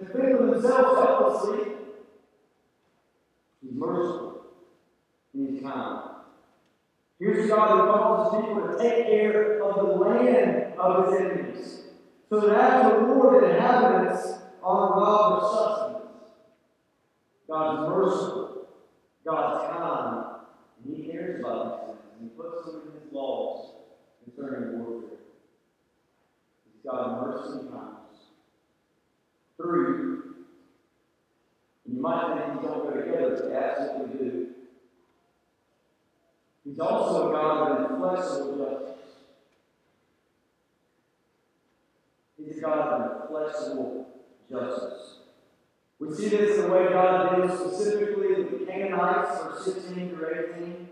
[0.00, 1.74] to fend for themselves helplessly.
[3.62, 4.42] He's merciful.
[5.32, 6.10] He's kind.
[7.18, 11.80] Here's God who calls his people to take care of the land of his enemies.
[12.30, 16.30] So that as the Lord inhabitants are robbed of sustenance.
[17.46, 18.68] God is merciful.
[19.24, 20.24] God's kind.
[20.82, 22.06] And he cares about these things.
[22.18, 23.72] And he puts them in his laws
[24.24, 25.18] concerning warfare.
[26.64, 28.09] He's God of mercy and kindness.
[29.62, 30.20] Three,
[31.86, 34.46] you might think these don't go together, but they absolutely do.
[36.64, 39.04] He's also God of inflexible justice.
[42.38, 44.06] He's a God of inflexible
[44.48, 45.16] justice.
[45.98, 50.54] We see this in the way God deals specifically with the Canaanites, verse 16 through
[50.56, 50.88] 18.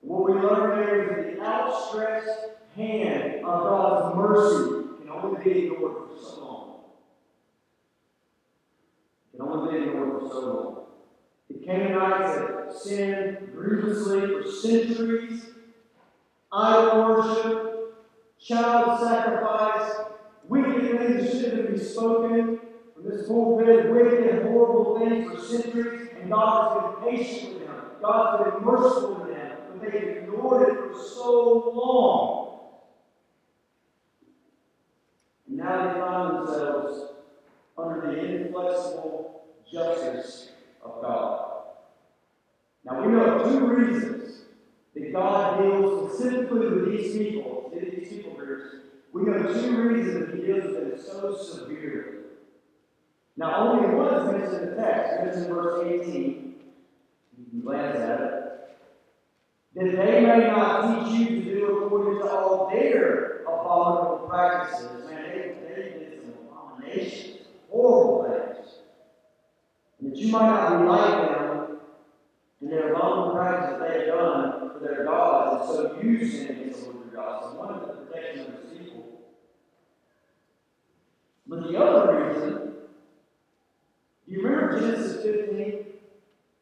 [0.00, 2.28] What we learn there is that the outstretched
[2.74, 6.45] hand of God's mercy can only be ignored for so long.
[9.36, 10.86] It only be ignored for so long.
[11.50, 15.42] The Canaanites had sinned grievously for centuries.
[16.50, 17.94] Idol worship,
[18.40, 19.92] child sacrifice,
[20.48, 22.60] wicked things shouldn't be spoken
[22.94, 27.66] from this pulpit, wicked and horrible things for centuries, and God has been patient with
[27.66, 27.84] them.
[28.00, 32.42] God has been merciful to them, but they ignored it for so long.
[35.46, 37.05] And now they find themselves
[37.78, 40.50] under the inflexible justice
[40.82, 41.46] of God.
[42.84, 44.42] Now we know two reasons
[44.94, 48.76] that God deals specifically with these people, these people groups.
[49.12, 52.18] We know two reasons that He deals with them so severely.
[53.36, 55.14] Now only one is mentioned in the text.
[55.24, 56.54] It's in verse 18.
[57.38, 58.42] You can glance at it.
[59.74, 65.04] That they may not teach you to do according to all their abominable practices.
[65.04, 67.35] Man, they, they did some abominations,
[67.76, 68.68] horrible things.
[70.00, 71.78] And that you might not be like them
[72.62, 76.80] in their abominable practices they have done for their gods, and so you sin against
[76.80, 77.42] the Lord your God.
[77.42, 79.20] So one of the protection of his people.
[81.46, 82.72] But the other reason,
[84.26, 85.86] you remember Genesis 15?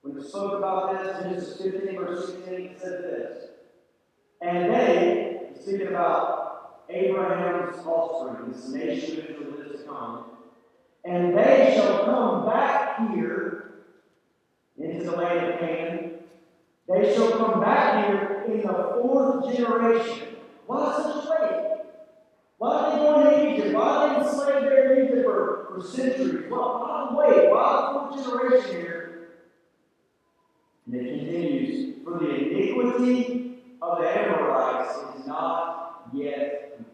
[0.03, 3.44] When it spoke about this, Genesis 15, verse 16, it said this.
[4.42, 10.24] And they, speaking about Abraham's offspring, this nation of Israel that is to come,
[11.05, 13.83] and they shall come back here
[14.79, 16.14] into the land of Canaan.
[16.88, 20.37] They shall come back here in the fourth generation.
[20.67, 21.81] Why such wait?
[22.59, 23.75] Why are they going to Egypt?
[23.75, 26.51] Why are they enslaved there in Egypt for, for centuries?
[26.51, 27.51] Why, why wait?
[27.51, 29.29] Why the fourth generation here?
[30.87, 36.93] And it continues, for the iniquity of the Amorites is not yet complete.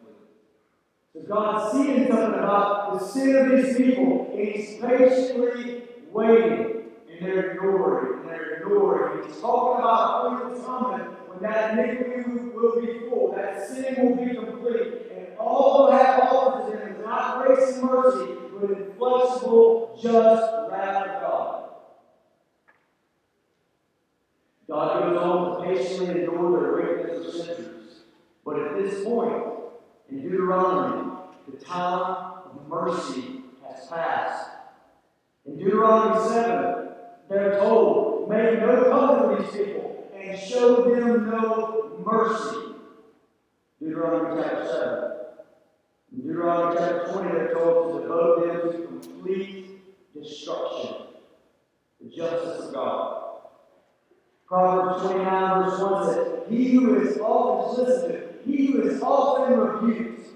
[1.12, 7.27] So God's seeing something about the sin of these people, and He's patiently waiting, and
[7.27, 9.27] they're ignoring, and they're ignoring.
[9.27, 14.25] He's talking about point of coming when that iniquity will be full, that sin will
[14.25, 20.70] be complete, and all that offers them is not grace and mercy, but inflexible, just
[20.70, 21.64] wrath of God.
[24.68, 28.03] God goes on to patiently endure the wickedness of sinners.
[28.44, 29.60] But at this point,
[30.11, 31.12] in Deuteronomy,
[31.49, 34.51] the time of mercy has passed.
[35.46, 36.88] In Deuteronomy 7,
[37.29, 42.75] they're told, make no covenant with these people and show them no mercy.
[43.81, 45.11] Deuteronomy chapter 7.
[46.12, 49.81] In Deuteronomy chapter 20, they're told to devote them to complete
[50.12, 50.96] destruction.
[52.01, 53.16] The justice of God.
[54.49, 60.29] Proverbs 29, verse 1 says, He who is often to, he who is often rebuked,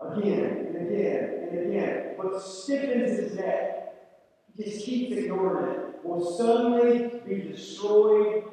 [0.00, 3.94] again and again and again, but stiffens his neck,
[4.56, 8.44] just keeps ignoring it, will suddenly be destroyed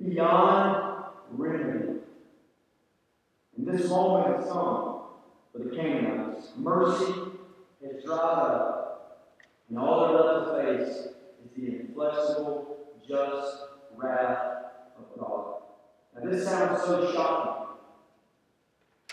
[0.00, 2.00] beyond remedy.
[3.56, 5.02] And this moment has come
[5.52, 6.52] for the Canaanites.
[6.56, 7.12] Mercy
[7.84, 9.28] has dried up,
[9.68, 10.96] and all they're left to face
[11.44, 13.56] is the inflexible, just
[13.96, 14.64] wrath
[14.98, 15.54] of God.
[16.14, 17.61] Now, this sounds so shocking.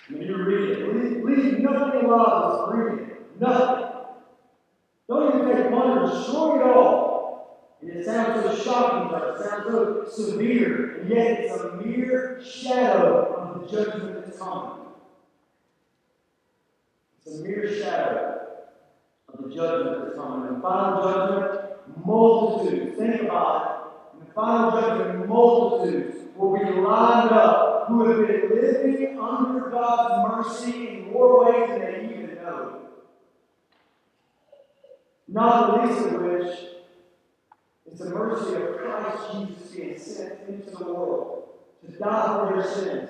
[0.10, 3.12] When you read it, leave, leave nothing alive is breathing.
[3.40, 3.86] Nothing.
[5.08, 7.76] Don't even take one to destroy it all.
[7.82, 12.42] And it sounds so shocking, but it sounds so severe, and yet it's a mere
[12.44, 14.86] shadow of the judgment that's coming.
[17.26, 18.48] It's a mere shadow
[19.34, 20.48] of the judgment that's coming.
[20.48, 22.98] And the final judgment, multitudes.
[22.98, 23.70] Think about it
[24.40, 31.12] final judgment, multitudes will be lined up who have been living under God's mercy in
[31.12, 32.82] more ways than they even know.
[35.28, 36.58] Not the least of which
[37.92, 41.50] is the mercy of Christ Jesus being sent into the world
[41.84, 43.10] to die for their sins.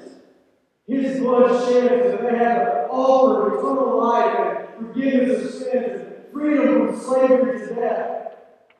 [0.87, 6.15] His blood shed so they have offer of eternal life and forgiveness of sins and
[6.31, 8.19] freedom from slavery to death.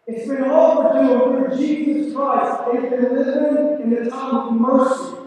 [0.08, 2.64] It's been offered to them through Jesus Christ.
[2.72, 5.18] They've been living in the time of mercy.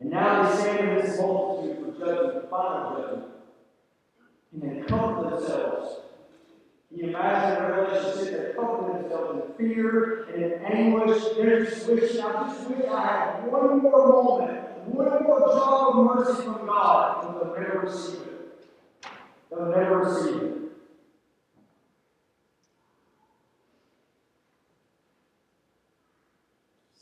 [0.00, 3.24] And now they stand in this multitude for judgment, final judgment.
[4.52, 6.00] And they comfort themselves.
[6.88, 11.22] Can you imagine a relationship that comfort themselves in fear and in anguish?
[11.36, 16.04] They're just wishing, I just wish I had one more moment, one more drop of
[16.04, 18.66] mercy from God, and they'll never receive it.
[19.50, 20.62] They'll never receive it.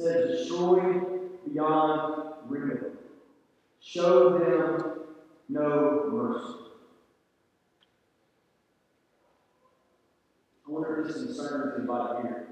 [0.00, 1.00] says, destroy
[1.46, 2.86] beyond remedy.
[3.80, 4.92] Show them
[5.48, 6.59] no mercy.
[10.70, 12.46] Wonder if this concerns anybody here.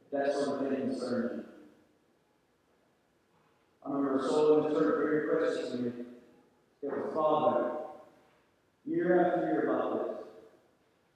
[0.00, 1.44] If that sort of thing concerns you.
[3.84, 5.92] I remember a soul in the church very precious to me.
[6.82, 7.72] It was Father,
[8.86, 10.26] year after year about this.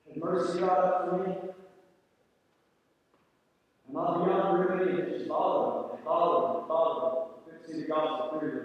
[0.09, 1.35] Had mercy God up for me?
[3.89, 7.31] Am I beyond remedy and just follow and follow and follow?
[7.47, 8.61] Couldn't see the gospel clearly.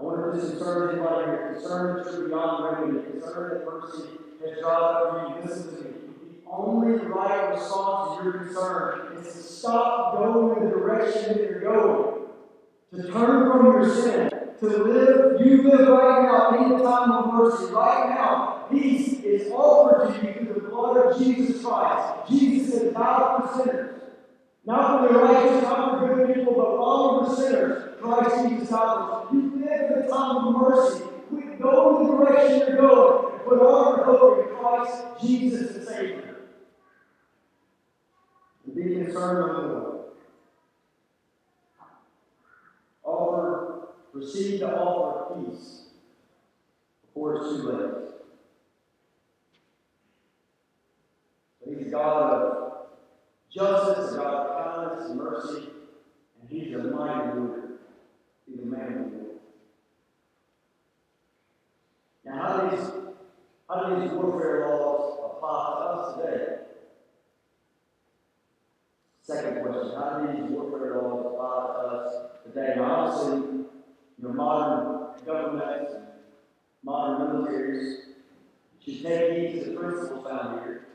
[0.00, 1.52] I wonder if this concerns anybody here.
[1.52, 4.08] Concerned that you're beyond remedy, concerned that mercy
[4.60, 5.48] drawn up for you.
[5.48, 5.90] Listen to me.
[6.44, 11.38] The only right response to your concern is to stop going in the direction that
[11.38, 12.26] you're going,
[12.94, 14.30] to turn from your sin,
[14.60, 15.46] to live.
[15.46, 17.72] You live right now in the time of mercy.
[17.72, 22.30] Right now, peace is offered to you through the blood of Jesus Christ.
[22.30, 24.02] Jesus died for sinners.
[24.64, 27.98] Not for the righteous, not for good people, but all for sinners.
[28.00, 29.26] Christ Jesus died.
[29.32, 31.04] You live in the time of mercy.
[31.28, 33.31] Quit going the direction you're going.
[33.44, 36.36] Put all your hope in Christ Jesus the Savior.
[38.66, 39.98] And be concerned with the Lord.
[43.04, 45.82] Offer, proceed to offer of peace
[47.02, 48.02] before it's too late.
[51.64, 52.72] So he's God of
[53.52, 55.68] justice, God of kindness and mercy,
[56.40, 57.62] and he's a mighty ruler.
[58.46, 59.22] He's a man of war.
[62.24, 63.01] Now, how these,
[63.72, 66.56] how do these warfare laws apply to us today?
[69.22, 72.14] Second question, how do these warfare laws apply to us
[72.44, 72.74] today?
[72.76, 73.68] Now, obviously, you
[74.18, 75.94] know, modern governments
[76.84, 78.00] modern militaries
[78.84, 80.86] should take heed to the principles found here.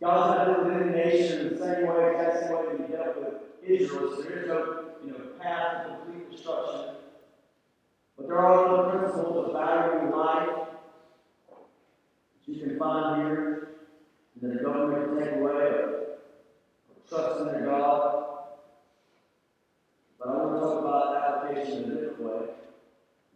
[0.00, 3.16] God's not dealing with any nation in the same way, exact same way that dealt
[3.18, 4.16] with Israel.
[4.16, 6.96] So there is no, you know, path to complete destruction.
[8.16, 10.65] But there are other principles of valuing life
[12.54, 13.68] can find here
[14.40, 18.24] that the government can take away of trusting in God.
[20.18, 22.48] But I want to talk about application in a different way.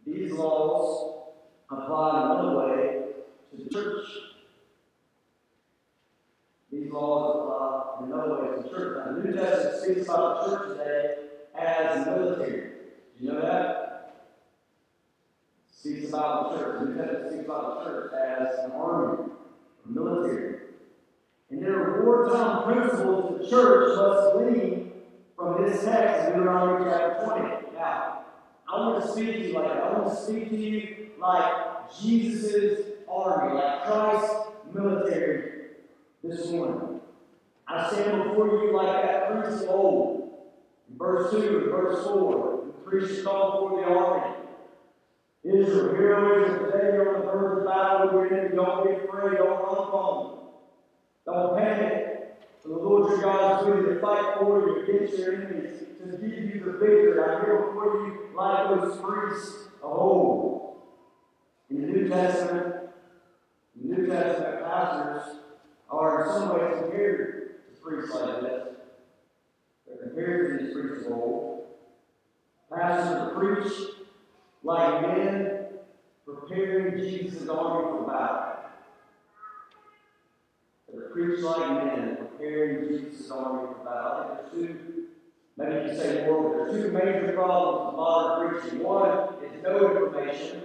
[0.05, 1.33] These laws
[1.69, 3.03] apply in another way
[3.51, 4.05] to the church.
[6.71, 8.97] These laws apply in another way to the church.
[8.97, 11.15] Now, the New Testament speaks about the church today
[11.59, 12.61] as military.
[13.17, 13.90] Do you know that?
[15.81, 16.81] Speaks about the church.
[16.81, 19.31] New Testament speaks about the church as an army,
[19.83, 20.59] a military.
[21.49, 24.91] And there are wartime principles the church must glean
[25.35, 27.73] from this text in Deuteronomy chapter 20.
[27.73, 28.25] Now,
[28.71, 29.77] I want to speak to you like that.
[29.77, 31.51] I want to speak to you like
[31.99, 34.35] Jesus' army, like Christ's
[34.71, 35.61] military
[36.23, 36.99] this morning.
[37.67, 40.31] I stand before you like that priest of old.
[40.91, 44.40] In verse 2 and verse 4, the priest called before the army.
[45.43, 48.55] Israel, hear Israel, today you're on the verge of battle your enemy.
[48.55, 50.37] Don't be afraid, don't run from them.
[51.25, 52.37] Don't panic.
[52.61, 55.79] For the Lord your God is with you to fight for you against your enemies,
[55.97, 57.19] to give you the victory.
[57.19, 60.75] I hear before you like those priests of old.
[61.71, 62.75] In the New Testament,
[63.75, 65.37] the New Testament pastors
[65.89, 67.17] are in some ways compared
[67.67, 68.67] to priests like this.
[69.87, 71.65] They're compared to these priests of old.
[72.71, 74.00] Pastors preach
[74.63, 75.57] like men
[76.25, 78.47] preparing Jesus' army for battle.
[80.93, 84.21] They're preached like men preparing Jesus' army for battle.
[84.21, 85.05] I think there's two,
[85.57, 88.83] maybe you say more, but there's two major problems with modern preaching.
[88.83, 90.63] One is no information.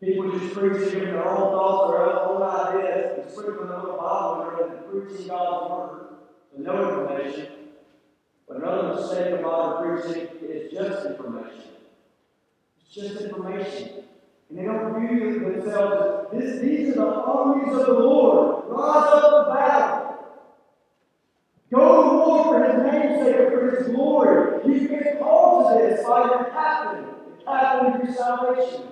[0.00, 4.74] People just preaching their own thoughts, their own ideas, and sprinkling a little Bible rather
[4.74, 6.06] than preaching God's word.
[6.50, 7.48] So no information.
[8.48, 11.69] But another mistake of modern preaching is just information.
[12.92, 14.02] It's just information.
[14.48, 18.64] And they don't view themselves as this, these are the armies of the Lord.
[18.66, 20.18] Rise up for battle.
[21.72, 24.60] Go to war for his namesake and for his glory.
[24.66, 28.82] You've been called to this by your captain, the captain of your salvation.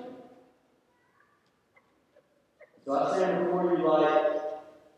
[2.85, 4.43] So I stand before you like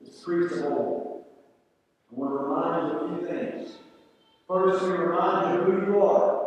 [0.02, 1.24] this priest of old.
[2.12, 3.76] I want to remind you of a few things.
[4.46, 6.39] First, we remind you who you are.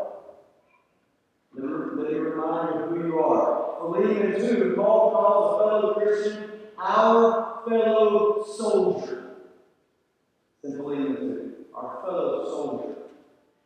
[1.95, 3.75] Let me remind you who you are.
[3.79, 9.35] Philemon 2, Paul calls a fellow Christian our fellow soldier.
[10.63, 12.95] In Philemon 2, our fellow soldier.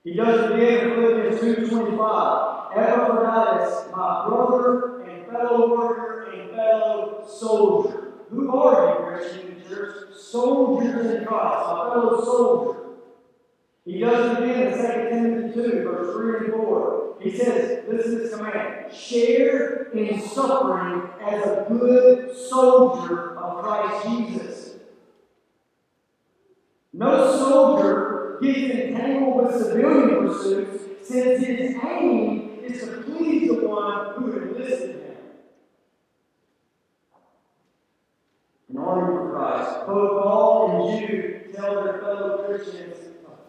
[0.04, 2.78] He does it again in Philippians 2.25.
[2.78, 8.14] Epaphroditus, my brother and fellow worker and fellow soldier.
[8.30, 10.16] Who are you, Christian church?
[10.16, 12.77] Soldiers in Christ, my fellow soldier.
[13.88, 17.16] He does it again in 2 Timothy 2, verse 3 and 4.
[17.22, 24.08] He says, listen to this command share in suffering as a good soldier of Christ
[24.08, 24.76] Jesus.
[26.92, 34.16] No soldier gets entangled with civilian pursuits since his aim is to please the one
[34.16, 35.16] who enlisted him.
[38.70, 39.88] An army for Christ.
[39.88, 43.07] Both Paul and Jude tell their fellow Christians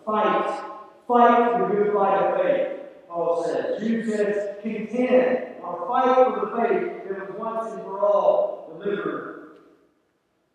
[0.08, 0.62] fight.
[1.06, 2.78] Fight for the good fight of faith.
[3.08, 3.80] Paul says.
[3.80, 9.56] Jude says, contend or fight for the faith that was once and for all delivered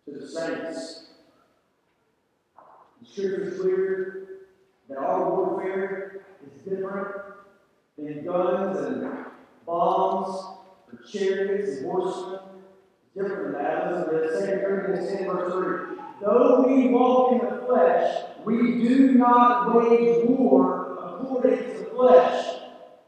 [0.05, 1.05] to the saints.
[3.01, 4.27] The scripture is clear
[4.89, 7.15] that our warfare is different
[7.97, 9.25] than guns and
[9.65, 10.57] bombs
[10.91, 12.39] or chariots and horsemen.
[13.15, 13.91] Different than that.
[13.91, 14.49] Listen to this.
[14.49, 15.97] 2 Corinthians 10, verse 3.
[16.21, 22.59] Though we walk in the flesh, we do not wage war according to the flesh.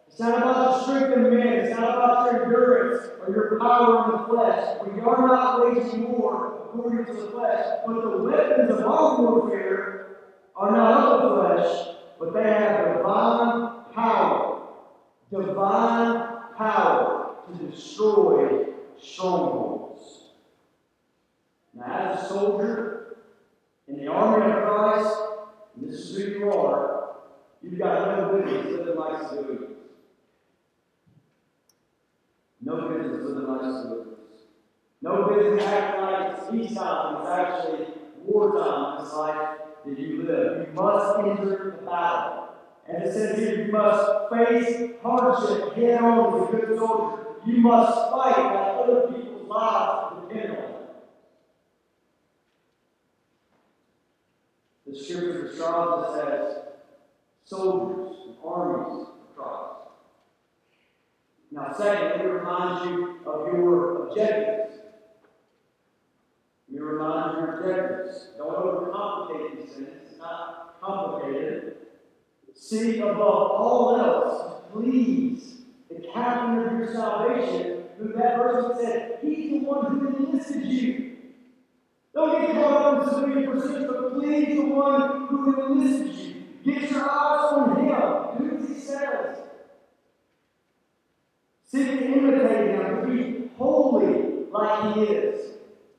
[0.08, 1.48] It's not about the strength of man.
[1.48, 4.78] It's not about your endurance or your power in the flesh.
[4.86, 7.66] We are not waging war according to the flesh.
[7.86, 10.18] But the weapons of our warfare
[10.56, 14.68] are not of the flesh, but they have divine power.
[15.32, 16.28] Divine
[16.58, 18.68] power to destroy
[19.02, 20.30] strongholds.
[21.74, 23.18] Now, as a soldier
[23.88, 25.24] in the army of Christ,
[25.76, 27.17] and this is who you are,
[27.61, 29.76] you've got no business living like civilians.
[32.61, 34.05] No business living like civilians.
[35.01, 37.21] No business acting like it's peacetime.
[37.21, 37.88] It's actually
[38.23, 39.03] wartime.
[39.03, 40.67] It's like that you live.
[40.67, 42.49] You must enter the battle.
[42.88, 47.26] And it says here, you must face hardship head on as a good soldier.
[47.45, 50.86] You must fight like other people's lives depend on it.
[54.96, 56.56] The scripture us as
[57.43, 59.89] soldiers and armies of Christ.
[61.52, 64.80] Now, second, let me remind you of your objectives.
[66.72, 68.30] Remind you of your objectives.
[68.38, 69.89] Don't overcomplicate these things.
[70.10, 71.76] It's not complicated.
[72.54, 75.58] Seek above all else please
[75.89, 81.14] the captain of your salvation, who that person said, He's the one who enlisted you.
[82.16, 86.43] Don't get caught up in civilian pursuits, but please the one who enlisted you.
[86.63, 88.49] Get your eyes on him.
[88.49, 89.38] Do as he says.
[91.66, 95.55] Seek to imitate him, to be holy like he is.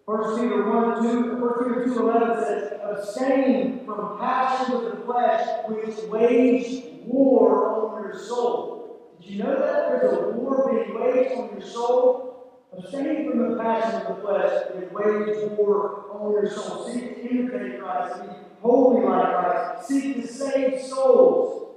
[0.07, 5.47] 1 Peter 1 2, 1 Peter 2 11 says, Abstain from passions of the flesh
[5.69, 9.13] which wage war on your soul.
[9.21, 10.01] Did you know that?
[10.01, 12.36] There's a war being waged on your soul.
[12.73, 16.89] Abstain from the passions of the flesh which wage war on your soul.
[16.89, 18.29] Seek to imitate Christ, be
[18.61, 19.89] holy like Christ.
[19.89, 21.75] Seek to save souls.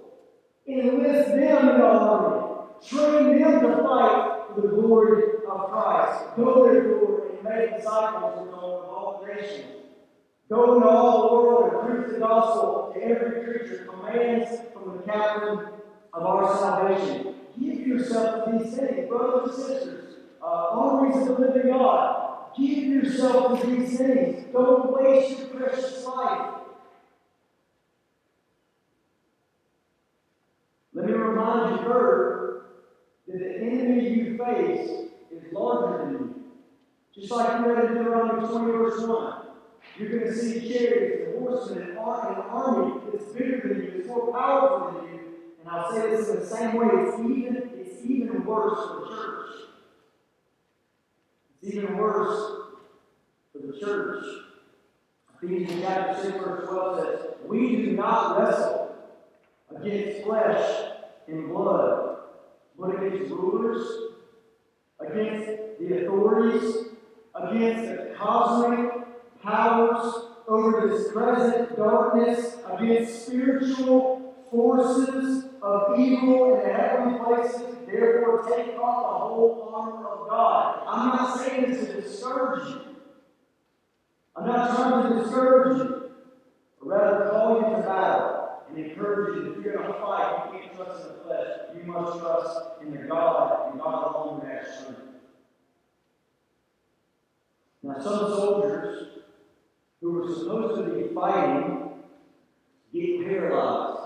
[0.67, 2.63] Enlist them in the army.
[2.85, 6.35] Train them to fight for the glory of Christ.
[6.35, 9.65] Go therefore and make disciples of all nations.
[10.49, 13.87] Go into all the world and preach the gospel to every creature.
[13.89, 15.67] Commands from the captain
[16.13, 17.35] of our salvation.
[17.59, 20.08] Give yourself to these things, brothers and sisters,
[20.41, 22.55] uh, of the living God.
[22.57, 24.45] Give yourself to these things.
[24.51, 26.55] Don't waste your precious life.
[30.93, 32.61] Let me remind you, third,
[33.27, 34.89] that the enemy you face
[35.31, 36.35] is larger than you.
[37.15, 39.33] Just like you read in Deuteronomy 20, verse 1.
[39.97, 44.07] You're going to see chariots and horsemen and an army that's bigger than you, it's
[44.07, 45.19] more powerful than you.
[45.59, 49.15] And I'll say this in the same way, it's even, it's even worse for the
[49.15, 49.68] church.
[51.61, 52.61] It's even worse
[53.51, 54.23] for the church.
[55.41, 58.95] Ephesians chapter 6, verse 12 says, We do not wrestle
[59.75, 60.91] against flesh
[61.27, 62.17] and blood,
[62.77, 63.85] but against rulers,
[64.99, 66.75] against the authorities,
[67.35, 68.91] against the cosmic
[69.41, 70.13] powers
[70.47, 77.75] over this present darkness, against spiritual forces of evil in the heavenly places.
[77.85, 80.83] Therefore, take off the whole armor of God.
[80.87, 82.81] I'm not saying this to discourage you.
[84.35, 86.11] I'm not trying to discourage you,
[86.79, 90.51] but rather call you to battle and encourage you that if you're going to fight,
[90.53, 91.47] you can't trust in the flesh.
[91.75, 95.01] You must trust in the God and God alone has strength.
[97.81, 99.07] Now, some soldiers
[100.01, 101.89] who were supposed to be fighting
[102.93, 103.98] get paralyzed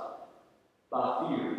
[0.94, 1.58] by fear.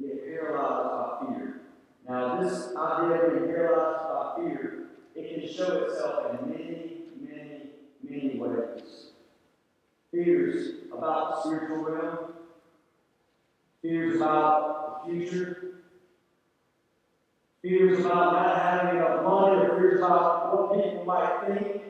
[0.00, 1.60] Get paralyzed by fear.
[2.08, 7.70] Now, this idea of being paralyzed by fear, it can show itself in many, many,
[8.08, 9.10] many ways.
[10.12, 12.18] Fears about the spiritual realm,
[13.82, 15.82] fears about the future,
[17.62, 21.82] fears about not having enough money, or fears about what people might think,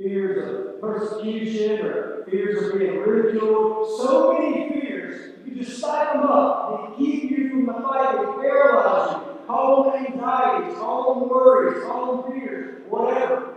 [0.00, 3.86] fears of persecution, or fears of being ridiculed.
[3.98, 6.96] So many fears, you just stack them up.
[6.96, 9.46] They keep you from the fight, they paralyze you.
[9.46, 13.54] Call them anxieties, call them worries, call them fears, whatever.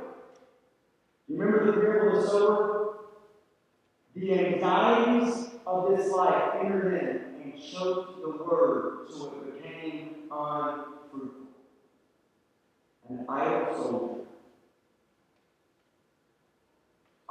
[1.30, 2.96] Remember the parable of the sower?
[4.16, 11.48] The anxieties of this life entered in and choked the word so it became unfruitful.
[13.10, 14.24] An idle soldier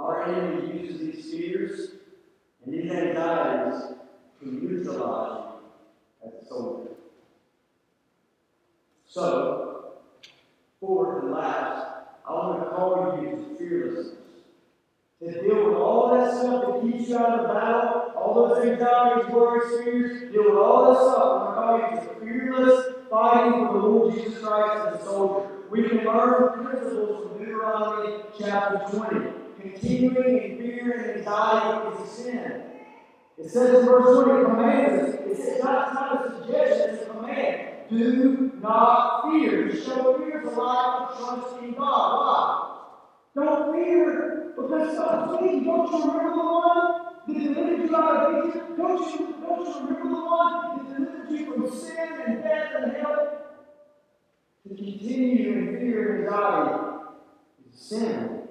[0.02, 1.90] Our enemy uses these fears
[2.64, 3.94] and these anxieties
[4.40, 6.90] to you as a soldier.
[9.06, 9.92] So,
[10.80, 11.86] fourth and last,
[12.28, 14.16] I want to call you to fearlessness.
[15.20, 19.32] To deal with all that stuff that keeps you out of battle, all those anxieties,
[19.32, 21.22] worries, fears, deal with all that stuff.
[21.22, 25.04] I want to call you to fearless fighting for the Lord Jesus Christ as a
[25.04, 25.48] soldier.
[25.70, 29.41] We can learn principles from Deuteronomy chapter 20.
[29.62, 32.62] Continuing in fear and anxiety is a sin.
[33.38, 35.20] It says in verse 20, it commands us.
[35.26, 37.68] It's, it's, not, it's not a suggestion, it's a command.
[37.88, 39.74] Do not fear.
[39.84, 42.78] Show fear is a lack of trust in God.
[43.36, 43.44] Why?
[43.44, 45.64] Don't fear because God's you.
[45.64, 46.92] Don't you remember the one
[47.28, 48.76] that delivered you out of Egypt?
[48.76, 52.96] Don't you, don't you remember the one that delivered you from sin and death and
[52.96, 53.38] hell?
[54.64, 56.84] To continue in fear and anxiety
[57.72, 58.41] is sin.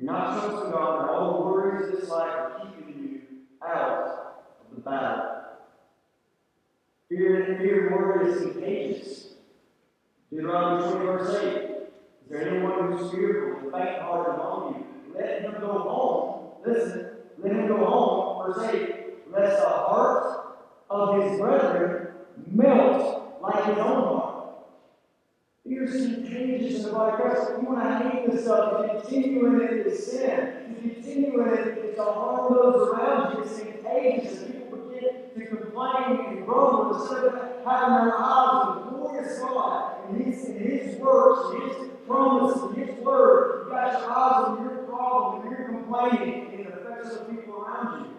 [0.00, 3.20] You're not trusting God, and all the worries of this life are keeping you
[3.66, 5.24] out of the battle.
[7.08, 9.28] Fear and fear and worry is contagious.
[10.30, 11.46] Deuteronomy 20, verse 8.
[11.46, 15.18] Is there anyone who's fearful and faint hearted among you?
[15.18, 16.50] Let him go home.
[16.64, 17.06] Listen,
[17.38, 18.52] let him go home.
[18.52, 19.32] Verse 8.
[19.32, 20.58] Lest the heart
[20.90, 22.08] of his brethren
[22.46, 24.27] melt like his own heart.
[25.70, 27.50] Is contagious in the body of Christ.
[27.60, 30.74] You want to hate this stuff, continue in it is sin.
[30.74, 33.42] To continue in it to harm those around you.
[33.44, 34.42] It's contagious.
[34.42, 37.34] And people begin to complain and grumble instead of
[37.66, 42.62] having their eyes on the glorious God and His, and His works and His promise
[42.62, 43.66] and His word.
[43.66, 47.54] You got your eyes on your problem and you're complaining and it affects the people
[47.56, 48.10] around you.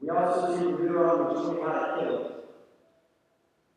[0.00, 2.31] We also see in Deuteronomy 20 how to kill.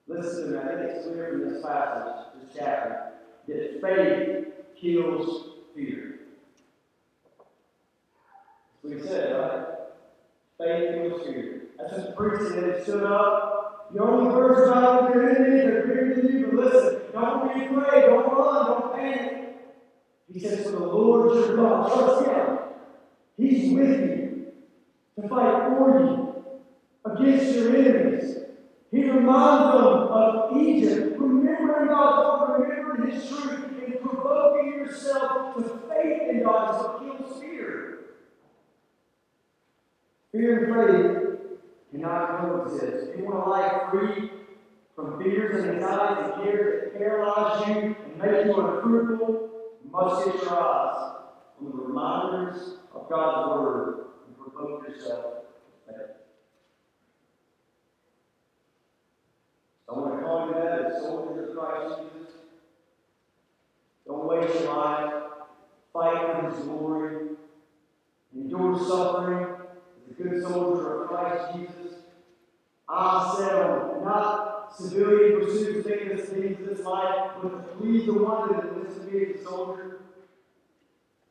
[0.08, 3.14] Listen I think it's clear from this passage, this chapter,
[3.48, 4.46] that faith
[4.80, 6.20] kills fear.
[8.84, 9.66] We said, right?
[10.60, 11.62] Faith kills fear.
[11.78, 12.78] That's what the preacher said.
[12.78, 13.92] He stood up.
[13.94, 18.02] The only words about your enemies are bigger than you, but listen, don't be afraid,
[18.02, 19.58] don't run, don't panic.
[20.32, 22.58] He says, For the Lord your God, trust him.
[23.38, 24.46] He's with you
[25.20, 26.36] to fight for you
[27.06, 28.45] against your enemies.
[28.96, 35.64] He reminds them of Egypt, remembering God's word, remembering His truth, and provoking yourself to
[35.90, 38.00] faith in God is what kills fear.
[40.32, 41.40] Fear and faith
[41.92, 43.10] cannot coexist.
[43.10, 44.32] If you want a life free
[44.96, 49.50] from fears and anxieties and fear that paralyze you and make you unfruitful,
[49.84, 51.16] you must get your eyes
[51.60, 55.34] on the reminders of God's word and provoke yourself
[55.86, 56.15] to faith.
[60.36, 62.34] Call you as soldiers of Christ Jesus.
[64.06, 65.14] Don't waste your life.
[65.94, 67.28] Fight for His glory.
[68.36, 69.56] Endure suffering
[70.04, 72.00] as a good soldier of Christ Jesus.
[72.90, 78.16] I set on not civilian pursuits, taking the things this life, but to please the
[78.16, 80.02] one that enlisted to be a soldier.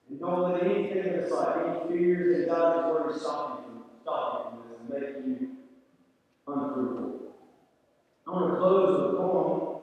[0.08, 4.56] And don't let anything in this life, any fears, anxieties, worries stop you from stop
[4.56, 5.48] this and make you
[6.48, 7.23] unfruitful.
[8.26, 9.80] I want to close with a poem.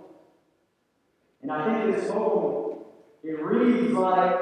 [1.41, 2.79] And I think this poem,
[3.23, 4.39] it reads like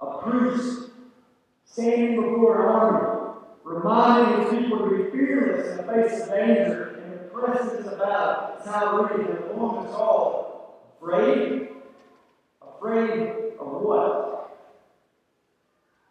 [0.00, 0.90] a priest
[1.64, 7.00] standing before an army, reminding his people to be fearless in the face of danger
[7.02, 8.56] and the presence of battle.
[8.58, 9.28] It's how it reads.
[9.28, 11.68] The poem is called Afraid?
[12.62, 13.20] Afraid
[13.58, 14.66] of what?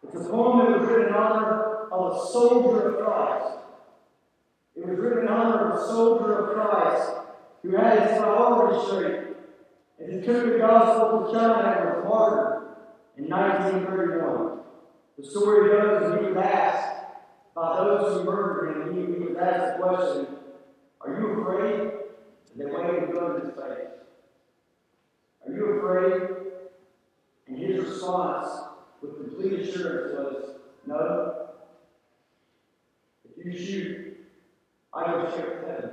[0.02, 3.65] It's a poem that was written in honor of a soldier of Christ.
[4.76, 7.12] It was written in honor of a soldier of Christ
[7.62, 9.26] who had his priorities straight
[9.98, 12.68] and he took the gospel to China and was martyred
[13.16, 14.60] in 1931.
[15.18, 16.96] The story goes that he was asked
[17.54, 20.26] by those who murdered him, he was asked the question,
[21.00, 21.80] Are you afraid?
[22.52, 23.88] And they waved a gun in his face.
[25.46, 26.36] Are you afraid?
[27.48, 28.48] And his response,
[29.00, 30.56] with complete assurance, was,
[30.86, 31.48] No.
[33.24, 34.25] If you shoot,
[34.96, 35.90] I to heaven.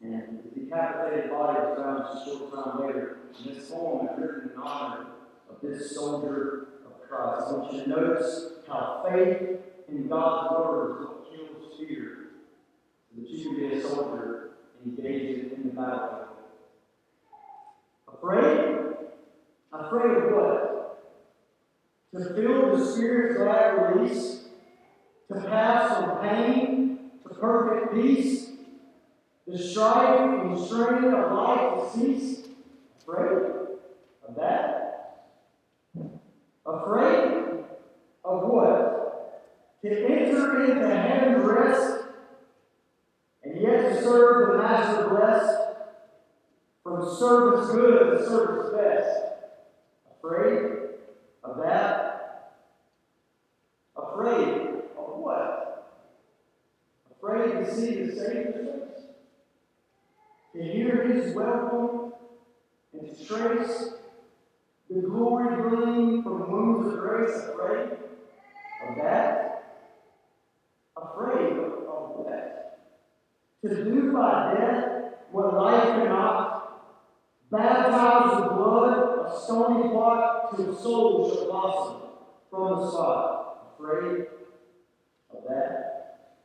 [0.00, 3.18] And the decapitated body was found just a short time later.
[3.36, 5.06] And this poem is written in honor
[5.50, 7.46] of this soldier of Christ.
[7.48, 9.58] I want you to notice how faith
[9.88, 12.18] in God's word is what kills fear.
[13.10, 14.50] So that you can be a soldier
[14.86, 16.28] engaged in the battle.
[18.06, 18.76] Afraid?
[19.72, 20.64] Afraid of what?
[22.14, 24.37] To feel the Spirit's glad release?
[25.28, 28.50] To pass from pain to perfect peace?
[29.46, 32.46] The strife and strain of life to cease?
[33.02, 33.50] Afraid
[34.26, 35.26] of that?
[36.64, 37.64] Afraid
[38.24, 39.44] of what?
[39.82, 42.04] To enter into heaven's rest
[43.44, 45.58] and yet to serve the Master blessed
[46.82, 49.18] from service good to service best.
[50.18, 50.72] Afraid
[51.44, 52.54] of that?
[53.94, 54.67] Afraid
[55.28, 55.92] what?
[57.16, 59.04] Afraid to see the Savior's face?
[60.54, 62.12] To hear his welcome
[62.94, 63.90] and to trace
[64.88, 67.36] the glory gleam from wounds of grace?
[67.36, 67.98] Afraid
[68.88, 69.84] of that?
[70.96, 71.72] Afraid of,
[72.16, 72.78] what?
[73.62, 76.54] To do by death what life cannot?
[77.50, 82.08] Baptized with blood, a stony plot, till souls shall blossom
[82.50, 83.74] from the spot.
[83.74, 84.26] Afraid
[85.30, 86.38] of that?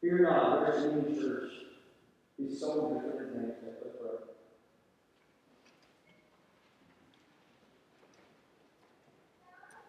[0.00, 1.52] Fear not, there's a new church.
[2.38, 3.54] These soldiers are his names.
[3.64, 4.10] Let's pray.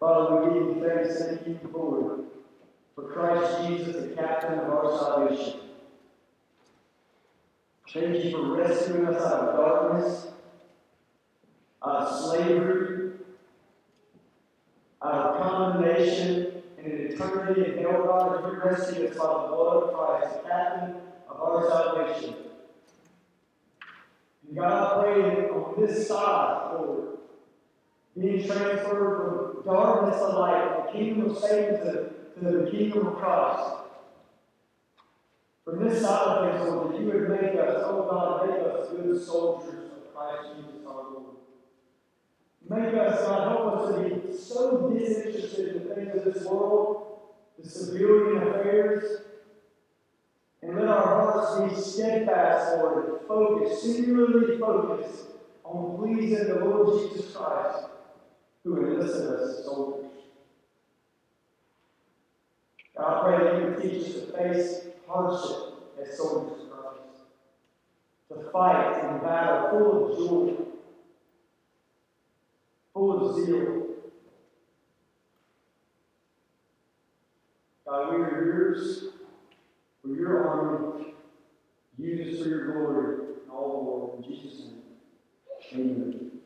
[0.00, 2.20] Father, we give you thanks and thank you, Lord,
[2.94, 5.60] for Christ Jesus, the captain of our salvation.
[7.92, 10.28] Thank you for rescuing us out of darkness,
[11.84, 13.12] out of slavery,
[15.02, 19.94] out of condemnation, and an eternity in hell, God, you rescued us the blood of
[19.94, 20.96] Christ, captain
[21.28, 22.34] of our salvation.
[24.46, 27.18] And God, I pray on this side, Lord,
[28.16, 32.10] being transferred from darkness to light, the kingdom of Satan to,
[32.40, 33.74] to the kingdom of Christ.
[35.64, 38.88] From this side of things, Lord, that you would make us, oh God, make us
[38.88, 41.24] good soldiers of Christ Jesus our Lord.
[42.70, 47.07] Make us, God, help us to be so disinterested in the things of this world,
[47.58, 49.22] the civilian affairs,
[50.62, 55.26] and let our hearts be steadfast, Lord, focused, singularly focused
[55.64, 57.86] on pleasing the Lord Jesus Christ,
[58.64, 60.10] who enlisted us as soldiers.
[62.96, 67.00] God, I pray that you would teach us to face hardship as soldiers of Christ,
[68.28, 70.64] to fight in battle full of joy,
[72.92, 73.87] full of zeal.
[77.88, 79.04] God, we are yours
[80.02, 81.14] for your army.
[81.96, 83.14] Use us for your glory
[83.44, 84.24] in all the world.
[84.26, 84.60] In Jesus'
[85.72, 86.37] name, amen.